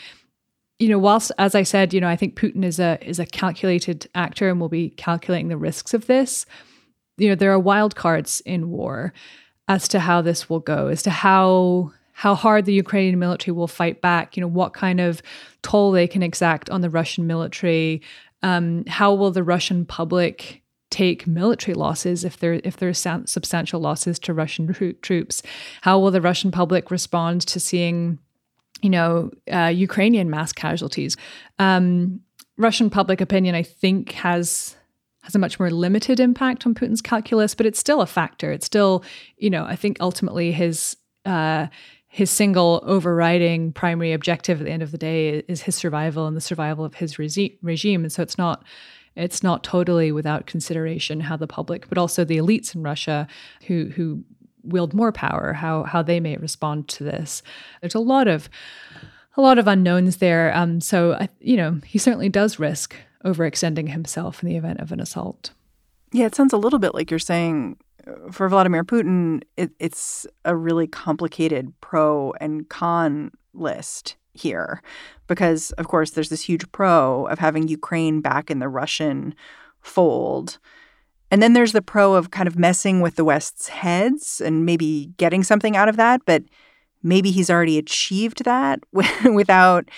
you 0.79 0.89
know, 0.89 1.01
whilst 1.01 1.33
as 1.39 1.57
I 1.57 1.65
said, 1.65 1.93
you 1.93 2.01
know, 2.01 2.09
I 2.09 2.15
think 2.15 2.39
Putin 2.39 2.65
is 2.65 2.79
a 2.79 2.99
is 3.01 3.19
a 3.19 3.27
calculated 3.27 4.09
actor 4.15 4.49
and 4.49 4.61
will 4.61 4.69
be 4.69 4.91
calculating 4.91 5.49
the 5.49 5.57
risks 5.57 5.95
of 5.95 6.07
this. 6.07 6.47
You 7.17 7.31
know, 7.31 7.35
there 7.35 7.53
are 7.53 7.59
wild 7.59 7.97
cards 7.97 8.43
in 8.45 8.71
war. 8.71 9.13
as 9.69 9.89
to 9.89 10.01
how 10.01 10.23
this 10.23 10.49
will 10.49 10.61
go, 10.61 10.89
as 10.89 11.03
to 11.03 11.11
how 11.11 11.93
how 12.13 12.35
hard 12.35 12.65
the 12.65 12.73
Ukrainian 12.73 13.19
military 13.19 13.53
will 13.53 13.69
fight 13.69 14.01
back, 14.01 14.37
you 14.37 14.41
know, 14.41 14.47
what 14.47 14.73
kind 14.73 15.01
of 15.01 15.21
toll 15.61 15.93
they 15.93 16.07
can 16.07 16.23
exact 16.23 16.71
on 16.71 16.81
the 16.81 16.89
Russian 16.89 17.27
military, 17.27 18.01
um, 18.43 18.85
how 18.87 19.13
will 19.13 19.31
the 19.31 19.43
Russian 19.43 19.85
public 19.85 20.63
take 20.89 21.27
military 21.27 21.75
losses 21.75 22.25
if 22.25 22.39
there 22.39 22.55
if 22.65 22.79
there 22.79 22.89
are 22.89 22.95
substantial 23.27 23.81
losses 23.81 24.19
to 24.21 24.33
Russian 24.33 24.73
troops? 25.03 25.43
How 25.83 25.99
will 25.99 26.11
the 26.11 26.23
Russian 26.23 26.51
public 26.51 26.91
respond 26.91 27.43
to 27.49 27.61
seeing, 27.61 28.19
you 28.81 28.91
know, 28.91 29.31
uh, 29.53 29.73
Ukrainian 29.75 30.31
mass 30.31 30.53
casualties? 30.53 31.17
Um, 31.59 32.21
Russian 32.57 32.89
public 32.89 33.21
opinion, 33.21 33.55
I 33.55 33.63
think, 33.63 34.13
has 34.13 34.77
has 35.27 35.35
a 35.35 35.41
much 35.41 35.59
more 35.59 35.71
limited 35.71 36.21
impact 36.21 36.67
on 36.67 36.75
Putin's 36.75 37.03
calculus, 37.03 37.53
but 37.53 37.67
it's 37.67 37.81
still 37.81 38.01
a 38.01 38.07
factor. 38.07 38.53
It's 38.53 38.65
still, 38.65 39.03
you 39.39 39.51
know, 39.51 39.65
I 39.65 39.75
think 39.75 39.97
ultimately 40.01 40.53
his 40.53 40.97
uh, 41.25 41.67
his 42.07 42.31
single 42.31 42.81
overriding 42.85 43.73
primary 43.73 44.13
objective 44.13 44.61
at 44.61 44.65
the 44.65 44.71
end 44.71 44.85
of 44.85 44.93
the 44.93 44.99
day 44.99 45.43
is 45.49 45.63
his 45.63 45.75
survival 45.75 46.29
and 46.29 46.37
the 46.37 46.41
survival 46.41 46.85
of 46.85 46.95
his 46.95 47.19
regi- 47.19 47.59
regime. 47.61 48.05
And 48.05 48.13
so 48.13 48.23
it's 48.23 48.39
not 48.39 48.65
it's 49.17 49.43
not 49.43 49.65
totally 49.65 50.13
without 50.13 50.47
consideration 50.47 51.19
how 51.19 51.37
the 51.37 51.49
public, 51.49 51.89
but 51.89 51.99
also 51.99 52.25
the 52.25 52.37
elites 52.37 52.73
in 52.73 52.85
Russia 52.85 53.27
who 53.67 53.91
who 53.97 54.23
wield 54.63 54.95
more 54.95 55.11
power, 55.11 55.55
how 55.55 55.83
how 55.83 56.03
they 56.03 56.21
may 56.21 56.37
respond 56.37 56.87
to 56.87 57.03
this. 57.03 57.43
There's 57.81 57.97
a 57.97 57.99
lot 57.99 58.29
of 58.29 58.49
a 59.37 59.41
lot 59.41 59.59
of 59.59 59.67
unknowns 59.67 60.19
there. 60.19 60.55
Um, 60.57 60.81
so 60.81 61.15
I, 61.15 61.29
you 61.41 61.57
know, 61.57 61.81
he 61.85 61.99
certainly 61.99 62.29
does 62.29 62.61
risk 62.61 62.95
overextending 63.25 63.91
himself 63.91 64.43
in 64.43 64.49
the 64.49 64.57
event 64.57 64.81
of 64.81 64.93
an 64.93 65.01
assault. 65.01 65.53
Yeah, 66.13 66.27
it 66.27 66.35
sounds 66.35 66.53
a 66.53 66.59
little 66.59 66.79
bit 66.79 66.95
like 66.95 67.11
you're 67.11 67.19
saying 67.19 67.77
uh, 68.07 68.31
for 68.31 68.49
Vladimir 68.49 68.85
Putin, 68.85 69.43
it, 69.57 69.71
it's 69.79 70.27
a 70.45 70.55
really 70.55 70.87
complicated 70.87 71.73
pro 71.81 72.33
and 72.41 72.69
con 72.69 73.33
list 73.53 74.17
here 74.35 74.83
because, 75.27 75.73
of 75.73 75.89
course, 75.89 76.11
there's 76.11 76.29
this 76.29 76.43
huge 76.43 76.71
pro 76.73 77.27
of 77.27 77.39
having 77.39 77.69
Ukraine 77.69 78.21
back 78.21 78.51
in 78.51 78.59
the 78.59 78.69
Russian 78.69 79.35
fold. 79.81 80.59
And 81.31 81.43
then 81.43 81.55
there's 81.55 81.73
the 81.73 81.83
pro 81.83 82.15
of 82.15 82.31
kind 82.31 82.47
of 82.47 82.59
messing 82.59 83.01
with 83.01 83.17
the 83.17 83.25
West's 83.25 83.69
heads 83.69 84.41
and 84.41 84.65
maybe 84.65 85.13
getting 85.17 85.43
something 85.43 85.77
out 85.77 85.89
of 85.89 85.97
that. 85.97 86.23
But 86.25 86.45
maybe 87.03 87.31
he's 87.31 87.51
already 87.51 87.79
achieved 87.79 88.45
that 88.45 88.81
without 89.33 89.89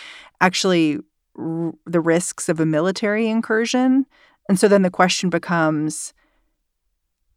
actually 0.41 0.99
r- 1.39 1.73
the 1.87 2.01
risks 2.01 2.49
of 2.49 2.61
a 2.61 2.67
military 2.67 3.29
incursion. 3.29 4.07
And 4.49 4.59
so 4.59 4.69
then 4.69 4.83
the 4.83 4.91
question 4.91 5.31
becomes 5.31 6.13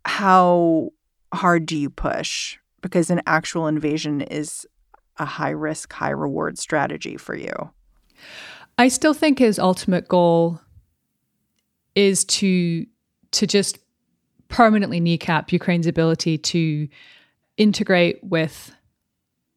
how 0.05 0.89
hard 1.33 1.65
do 1.65 1.77
you 1.77 1.89
push? 1.89 2.57
Because 2.81 3.09
an 3.09 3.21
actual 3.27 3.67
invasion 3.67 4.21
is 4.21 4.65
a 5.17 5.25
high 5.25 5.49
risk, 5.49 5.93
high 5.93 6.09
reward 6.09 6.57
strategy 6.57 7.17
for 7.17 7.35
you. 7.35 7.53
I 8.77 8.87
still 8.87 9.13
think 9.13 9.39
his 9.39 9.59
ultimate 9.59 10.07
goal 10.07 10.59
is 11.95 12.25
to 12.25 12.85
to 13.31 13.47
just 13.47 13.79
permanently 14.47 14.99
kneecap 14.99 15.51
Ukraine's 15.53 15.87
ability 15.87 16.37
to 16.37 16.87
integrate 17.57 18.21
with 18.23 18.73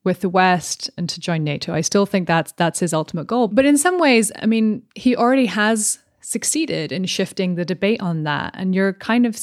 with 0.05 0.21
the 0.21 0.29
West 0.29 0.91
and 0.97 1.09
to 1.09 1.19
join 1.19 1.43
NATO. 1.43 1.75
I 1.75 1.81
still 1.81 2.07
think 2.07 2.29
that's 2.29 2.53
that's 2.53 2.81
his 2.81 2.95
ultimate 2.95 3.27
goal. 3.27 3.49
But 3.49 3.65
in 3.65 3.77
some 3.77 3.99
ways, 3.99 4.31
I 4.41 4.47
mean, 4.47 4.83
he 4.95 5.17
already 5.17 5.47
has 5.47 5.99
succeeded 6.21 6.91
in 6.91 7.05
shifting 7.05 7.55
the 7.55 7.65
debate 7.65 8.01
on 8.01 8.23
that. 8.25 8.55
And 8.57 8.75
you're 8.75 8.95
kind 8.95 9.27
of, 9.27 9.39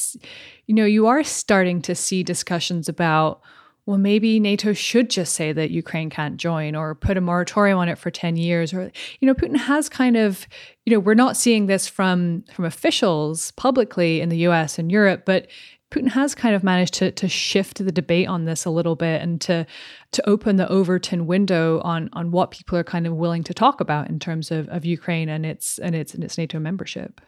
you 0.65 0.75
know, 0.75 0.85
you 0.85 1.07
are 1.07 1.23
starting 1.23 1.81
to 1.83 1.93
see 1.93 2.23
discussions 2.23 2.89
about, 2.89 3.41
well, 3.85 3.97
maybe 3.97 4.39
NATO 4.39 4.73
should 4.73 5.09
just 5.09 5.33
say 5.33 5.51
that 5.53 5.71
Ukraine 5.71 6.09
can't 6.09 6.37
join 6.37 6.75
or 6.75 6.95
put 6.95 7.17
a 7.17 7.21
moratorium 7.21 7.77
on 7.77 7.89
it 7.89 7.97
for 7.97 8.09
10 8.09 8.35
years. 8.35 8.73
Or, 8.73 8.91
you 9.19 9.27
know, 9.27 9.33
Putin 9.33 9.57
has 9.57 9.89
kind 9.89 10.17
of, 10.17 10.47
you 10.85 10.93
know, 10.93 10.99
we're 10.99 11.13
not 11.13 11.37
seeing 11.37 11.67
this 11.67 11.87
from 11.87 12.43
from 12.53 12.65
officials 12.65 13.51
publicly 13.51 14.21
in 14.21 14.29
the 14.29 14.37
US 14.47 14.79
and 14.79 14.91
Europe, 14.91 15.23
but 15.25 15.47
Putin 15.91 16.07
has 16.07 16.33
kind 16.33 16.55
of 16.55 16.63
managed 16.63 16.93
to 16.95 17.11
to 17.11 17.27
shift 17.27 17.83
the 17.83 17.91
debate 17.91 18.27
on 18.27 18.45
this 18.45 18.65
a 18.65 18.69
little 18.69 18.95
bit 18.95 19.21
and 19.21 19.39
to 19.41 19.67
to 20.11 20.29
open 20.29 20.55
the 20.55 20.67
Overton 20.69 21.27
window 21.27 21.81
on 21.81 22.09
on 22.13 22.31
what 22.31 22.51
people 22.51 22.77
are 22.77 22.83
kind 22.83 23.05
of 23.05 23.13
willing 23.13 23.43
to 23.43 23.53
talk 23.53 23.81
about 23.81 24.09
in 24.09 24.17
terms 24.17 24.49
of, 24.51 24.67
of 24.69 24.85
Ukraine 24.85 25.29
and 25.29 25.45
its 25.45 25.77
and 25.77 25.93
its 25.93 26.13
and 26.13 26.23
its 26.23 26.37
NATO 26.37 26.59
membership. 26.59 27.19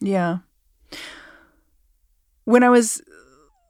Yeah. 0.00 0.38
When 2.44 2.64
I 2.64 2.70
was 2.70 3.02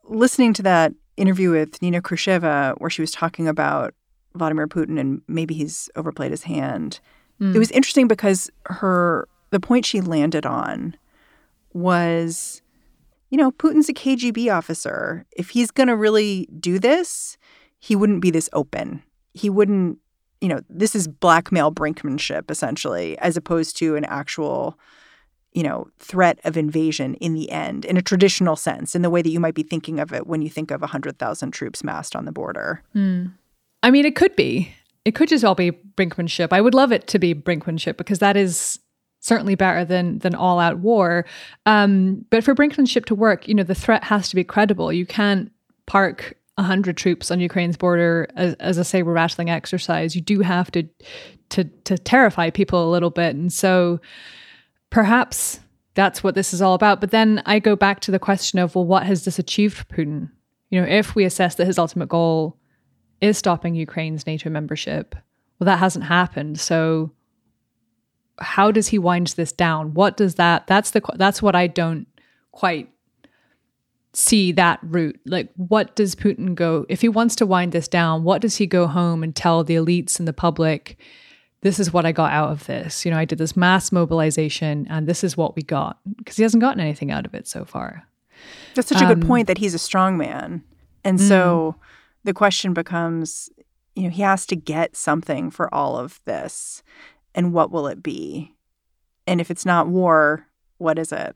listening 0.05 0.53
to 0.53 0.63
that 0.63 0.93
interview 1.17 1.51
with 1.51 1.81
Nina 1.81 2.01
Khrushcheva, 2.01 2.75
where 2.79 2.89
she 2.89 3.01
was 3.01 3.11
talking 3.11 3.47
about 3.47 3.93
Vladimir 4.33 4.67
Putin 4.67 4.97
and 4.97 5.21
maybe 5.27 5.53
he's 5.53 5.89
overplayed 5.97 6.31
his 6.31 6.43
hand, 6.43 7.01
mm. 7.39 7.53
it 7.53 7.59
was 7.59 7.69
interesting 7.71 8.07
because 8.07 8.49
her 8.67 9.27
the 9.49 9.59
point 9.59 9.85
she 9.85 9.99
landed 9.99 10.45
on 10.45 10.95
was 11.73 12.61
you 13.31 13.37
know, 13.37 13.51
Putin's 13.51 13.89
a 13.89 13.93
KGB 13.93 14.53
officer. 14.55 15.25
If 15.31 15.49
he's 15.49 15.71
going 15.71 15.87
to 15.87 15.95
really 15.95 16.47
do 16.59 16.77
this, 16.77 17.37
he 17.79 17.95
wouldn't 17.95 18.21
be 18.21 18.29
this 18.29 18.49
open. 18.53 19.01
He 19.33 19.49
wouldn't, 19.49 19.97
you 20.41 20.49
know, 20.49 20.59
this 20.69 20.93
is 20.93 21.07
blackmail 21.07 21.71
brinkmanship 21.71 22.51
essentially, 22.51 23.17
as 23.19 23.37
opposed 23.37 23.77
to 23.77 23.95
an 23.95 24.03
actual, 24.05 24.77
you 25.53 25.63
know, 25.63 25.87
threat 25.97 26.39
of 26.43 26.57
invasion 26.57 27.15
in 27.15 27.33
the 27.33 27.49
end, 27.49 27.85
in 27.85 27.95
a 27.95 28.01
traditional 28.01 28.57
sense, 28.57 28.95
in 28.95 29.01
the 29.01 29.09
way 29.09 29.21
that 29.21 29.29
you 29.29 29.39
might 29.39 29.55
be 29.55 29.63
thinking 29.63 29.99
of 29.99 30.11
it 30.11 30.27
when 30.27 30.41
you 30.41 30.49
think 30.49 30.69
of 30.69 30.81
100,000 30.81 31.51
troops 31.51 31.85
massed 31.85 32.17
on 32.17 32.25
the 32.25 32.31
border. 32.33 32.83
Mm. 32.93 33.31
I 33.81 33.91
mean, 33.91 34.05
it 34.05 34.17
could 34.17 34.35
be. 34.35 34.75
It 35.05 35.15
could 35.15 35.29
just 35.29 35.45
all 35.45 35.55
be 35.55 35.71
brinkmanship. 35.71 36.49
I 36.51 36.59
would 36.59 36.73
love 36.75 36.91
it 36.91 37.07
to 37.07 37.17
be 37.17 37.33
brinkmanship 37.33 37.95
because 37.95 38.19
that 38.19 38.35
is 38.35 38.80
certainly 39.21 39.55
better 39.55 39.85
than 39.85 40.19
than 40.19 40.35
all 40.35 40.59
out 40.59 40.79
war. 40.79 41.25
Um, 41.65 42.25
but 42.29 42.43
for 42.43 42.53
brinkmanship 42.53 43.05
to 43.05 43.15
work, 43.15 43.47
you 43.47 43.53
know, 43.53 43.63
the 43.63 43.73
threat 43.73 44.03
has 44.03 44.27
to 44.29 44.35
be 44.35 44.43
credible. 44.43 44.91
You 44.91 45.05
can't 45.05 45.51
park 45.85 46.35
hundred 46.59 46.97
troops 46.97 47.31
on 47.31 47.39
Ukraine's 47.39 47.77
border 47.77 48.27
as, 48.35 48.53
as 48.55 48.77
a 48.77 48.83
saber 48.83 49.11
rattling 49.11 49.49
exercise. 49.49 50.15
You 50.15 50.21
do 50.21 50.41
have 50.41 50.69
to 50.71 50.87
to 51.49 51.63
to 51.63 51.97
terrify 51.97 52.49
people 52.49 52.87
a 52.87 52.91
little 52.91 53.09
bit, 53.09 53.35
and 53.35 53.51
so 53.51 53.99
perhaps 54.89 55.59
that's 55.93 56.23
what 56.23 56.35
this 56.35 56.53
is 56.53 56.61
all 56.61 56.73
about. 56.73 57.01
But 57.01 57.11
then 57.11 57.41
I 57.45 57.59
go 57.59 57.75
back 57.75 57.99
to 58.01 58.11
the 58.11 58.19
question 58.19 58.59
of 58.59 58.75
well, 58.75 58.85
what 58.85 59.05
has 59.05 59.25
this 59.25 59.39
achieved 59.39 59.77
for 59.77 59.85
Putin? 59.85 60.29
You 60.69 60.81
know, 60.81 60.87
if 60.87 61.15
we 61.15 61.25
assess 61.25 61.55
that 61.55 61.67
his 61.67 61.79
ultimate 61.79 62.09
goal 62.09 62.57
is 63.19 63.37
stopping 63.37 63.75
Ukraine's 63.75 64.25
NATO 64.25 64.49
membership, 64.49 65.15
well, 65.59 65.65
that 65.65 65.79
hasn't 65.79 66.05
happened. 66.05 66.59
So 66.59 67.11
how 68.39 68.71
does 68.71 68.87
he 68.87 68.99
wind 68.99 69.27
this 69.37 69.51
down? 69.51 69.93
What 69.93 70.17
does 70.17 70.35
that? 70.35 70.67
That's 70.67 70.91
the 70.91 71.01
that's 71.15 71.41
what 71.41 71.55
I 71.55 71.67
don't 71.67 72.07
quite 72.51 72.89
see 74.13 74.51
that 74.53 74.79
route. 74.83 75.19
Like, 75.25 75.49
what 75.55 75.95
does 75.95 76.15
Putin 76.15 76.55
go 76.55 76.85
if 76.89 77.01
he 77.01 77.09
wants 77.09 77.35
to 77.37 77.45
wind 77.45 77.71
this 77.71 77.87
down? 77.87 78.23
What 78.23 78.41
does 78.41 78.57
he 78.57 78.65
go 78.67 78.87
home 78.87 79.23
and 79.23 79.35
tell 79.35 79.63
the 79.63 79.75
elites 79.75 80.19
and 80.19 80.27
the 80.27 80.33
public? 80.33 80.97
This 81.61 81.79
is 81.79 81.93
what 81.93 82.05
I 82.05 82.11
got 82.11 82.31
out 82.31 82.51
of 82.51 82.65
this. 82.65 83.05
You 83.05 83.11
know, 83.11 83.17
I 83.17 83.25
did 83.25 83.37
this 83.37 83.55
mass 83.55 83.91
mobilization, 83.91 84.87
and 84.89 85.07
this 85.07 85.23
is 85.23 85.37
what 85.37 85.55
we 85.55 85.61
got 85.61 85.99
because 86.17 86.37
he 86.37 86.43
hasn't 86.43 86.61
gotten 86.61 86.79
anything 86.79 87.11
out 87.11 87.25
of 87.25 87.35
it 87.35 87.47
so 87.47 87.65
far. 87.65 88.07
That's 88.73 88.87
such 88.87 89.01
a 89.01 89.05
good 89.05 89.21
um, 89.21 89.27
point 89.27 89.47
that 89.47 89.59
he's 89.59 89.75
a 89.75 89.79
strong 89.79 90.17
man, 90.17 90.63
and 91.03 91.19
mm, 91.19 91.27
so 91.27 91.75
the 92.23 92.33
question 92.33 92.73
becomes, 92.73 93.49
you 93.95 94.03
know, 94.03 94.09
he 94.09 94.23
has 94.23 94.47
to 94.47 94.55
get 94.55 94.95
something 94.95 95.51
for 95.51 95.71
all 95.73 95.97
of 95.97 96.19
this 96.25 96.81
and 97.35 97.53
what 97.53 97.71
will 97.71 97.87
it 97.87 98.01
be? 98.03 98.53
And 99.27 99.39
if 99.39 99.51
it's 99.51 99.65
not 99.65 99.87
war, 99.87 100.47
what 100.77 100.97
is 100.97 101.11
it? 101.11 101.35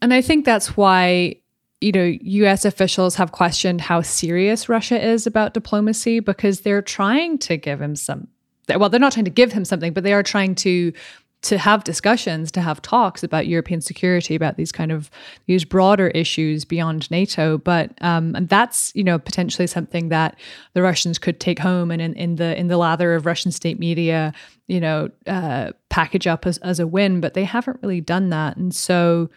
And 0.00 0.14
I 0.14 0.22
think 0.22 0.44
that's 0.44 0.76
why, 0.76 1.36
you 1.80 1.92
know, 1.92 2.04
US 2.04 2.64
officials 2.64 3.16
have 3.16 3.32
questioned 3.32 3.80
how 3.80 4.00
serious 4.00 4.68
Russia 4.68 5.04
is 5.04 5.26
about 5.26 5.54
diplomacy 5.54 6.20
because 6.20 6.60
they're 6.60 6.82
trying 6.82 7.38
to 7.38 7.56
give 7.56 7.80
him 7.80 7.96
some 7.96 8.28
well, 8.76 8.90
they're 8.90 9.00
not 9.00 9.12
trying 9.12 9.24
to 9.24 9.30
give 9.30 9.52
him 9.52 9.64
something, 9.64 9.94
but 9.94 10.04
they 10.04 10.12
are 10.12 10.22
trying 10.22 10.54
to 10.56 10.92
to 11.40 11.56
have 11.56 11.84
discussions, 11.84 12.50
to 12.50 12.60
have 12.60 12.82
talks 12.82 13.22
about 13.22 13.46
European 13.46 13.80
security, 13.80 14.34
about 14.34 14.56
these 14.56 14.72
kind 14.72 14.90
of 14.90 15.08
these 15.46 15.64
broader 15.64 16.08
issues 16.08 16.64
beyond 16.64 17.10
NATO. 17.10 17.58
But 17.58 17.92
um, 18.00 18.34
and 18.34 18.48
that's 18.48 18.92
you 18.94 19.04
know 19.04 19.18
potentially 19.18 19.66
something 19.66 20.08
that 20.08 20.36
the 20.72 20.82
Russians 20.82 21.18
could 21.18 21.38
take 21.38 21.58
home 21.58 21.90
and 21.90 22.02
in, 22.02 22.14
in 22.14 22.36
the 22.36 22.58
in 22.58 22.66
the 22.66 22.76
lather 22.76 23.14
of 23.14 23.24
Russian 23.24 23.52
state 23.52 23.78
media, 23.78 24.32
you 24.66 24.80
know, 24.80 25.10
uh, 25.26 25.72
package 25.90 26.26
up 26.26 26.44
as, 26.44 26.58
as 26.58 26.80
a 26.80 26.86
win. 26.86 27.20
But 27.20 27.34
they 27.34 27.44
haven't 27.44 27.80
really 27.82 28.00
done 28.00 28.30
that, 28.30 28.56
and 28.56 28.74
so 28.74 29.30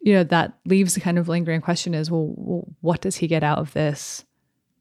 you 0.00 0.12
know 0.14 0.24
that 0.24 0.56
leaves 0.66 0.94
the 0.94 1.00
kind 1.00 1.18
of 1.18 1.28
lingering 1.28 1.62
question: 1.62 1.94
is 1.94 2.10
well, 2.10 2.32
well 2.36 2.68
what 2.80 3.00
does 3.00 3.16
he 3.16 3.26
get 3.26 3.42
out 3.42 3.58
of 3.58 3.72
this? 3.72 4.24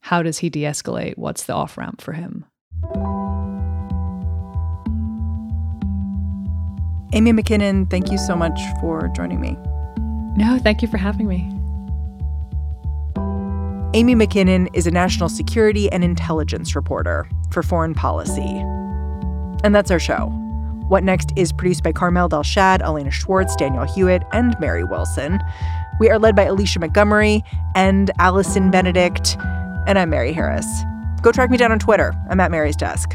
How 0.01 0.21
does 0.21 0.37
he 0.37 0.49
de-escalate? 0.49 1.17
What's 1.17 1.43
the 1.43 1.53
off 1.53 1.77
ramp 1.77 1.99
for 1.99 2.13
him? 2.13 2.45
Amy 7.13 7.31
Mackinnon, 7.31 7.87
thank 7.87 8.11
you 8.11 8.17
so 8.17 8.35
much 8.35 8.59
for 8.79 9.09
joining 9.15 9.41
me. 9.41 9.57
No, 10.35 10.59
thank 10.59 10.81
you 10.81 10.87
for 10.87 10.97
having 10.97 11.27
me. 11.27 11.49
Amy 13.95 14.13
Mackinnon 14.13 14.69
is 14.73 14.85
a 14.85 14.91
national 14.91 15.29
security 15.29 15.91
and 15.91 16.03
intelligence 16.03 16.75
reporter 16.75 17.27
for 17.51 17.63
foreign 17.63 17.95
policy. 17.95 18.61
And 19.63 19.73
that's 19.73 19.89
our 19.89 19.99
show. 19.99 20.27
What 20.87 21.03
Next 21.03 21.33
is 21.35 21.51
produced 21.51 21.83
by 21.83 21.91
Carmel 21.91 22.29
Delshad, 22.29 22.81
Elena 22.81 23.11
Schwartz, 23.11 23.55
Daniel 23.55 23.85
Hewitt, 23.85 24.23
and 24.31 24.55
Mary 24.59 24.83
Wilson. 24.83 25.39
We 25.99 26.09
are 26.09 26.19
led 26.19 26.35
by 26.35 26.43
Alicia 26.43 26.79
Montgomery 26.79 27.43
and 27.75 28.11
Allison 28.19 28.69
Benedict. 28.69 29.35
And 29.87 29.97
I'm 29.97 30.11
Mary 30.11 30.33
Harris. 30.33 30.67
Go 31.23 31.31
track 31.31 31.49
me 31.49 31.57
down 31.57 31.71
on 31.71 31.79
Twitter. 31.79 32.13
I'm 32.29 32.39
at 32.39 32.51
Mary's 32.51 32.75
Desk. 32.75 33.11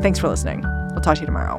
Thanks 0.00 0.20
for 0.20 0.28
listening. 0.28 0.62
We'll 0.92 1.00
talk 1.00 1.16
to 1.16 1.20
you 1.20 1.26
tomorrow. 1.26 1.58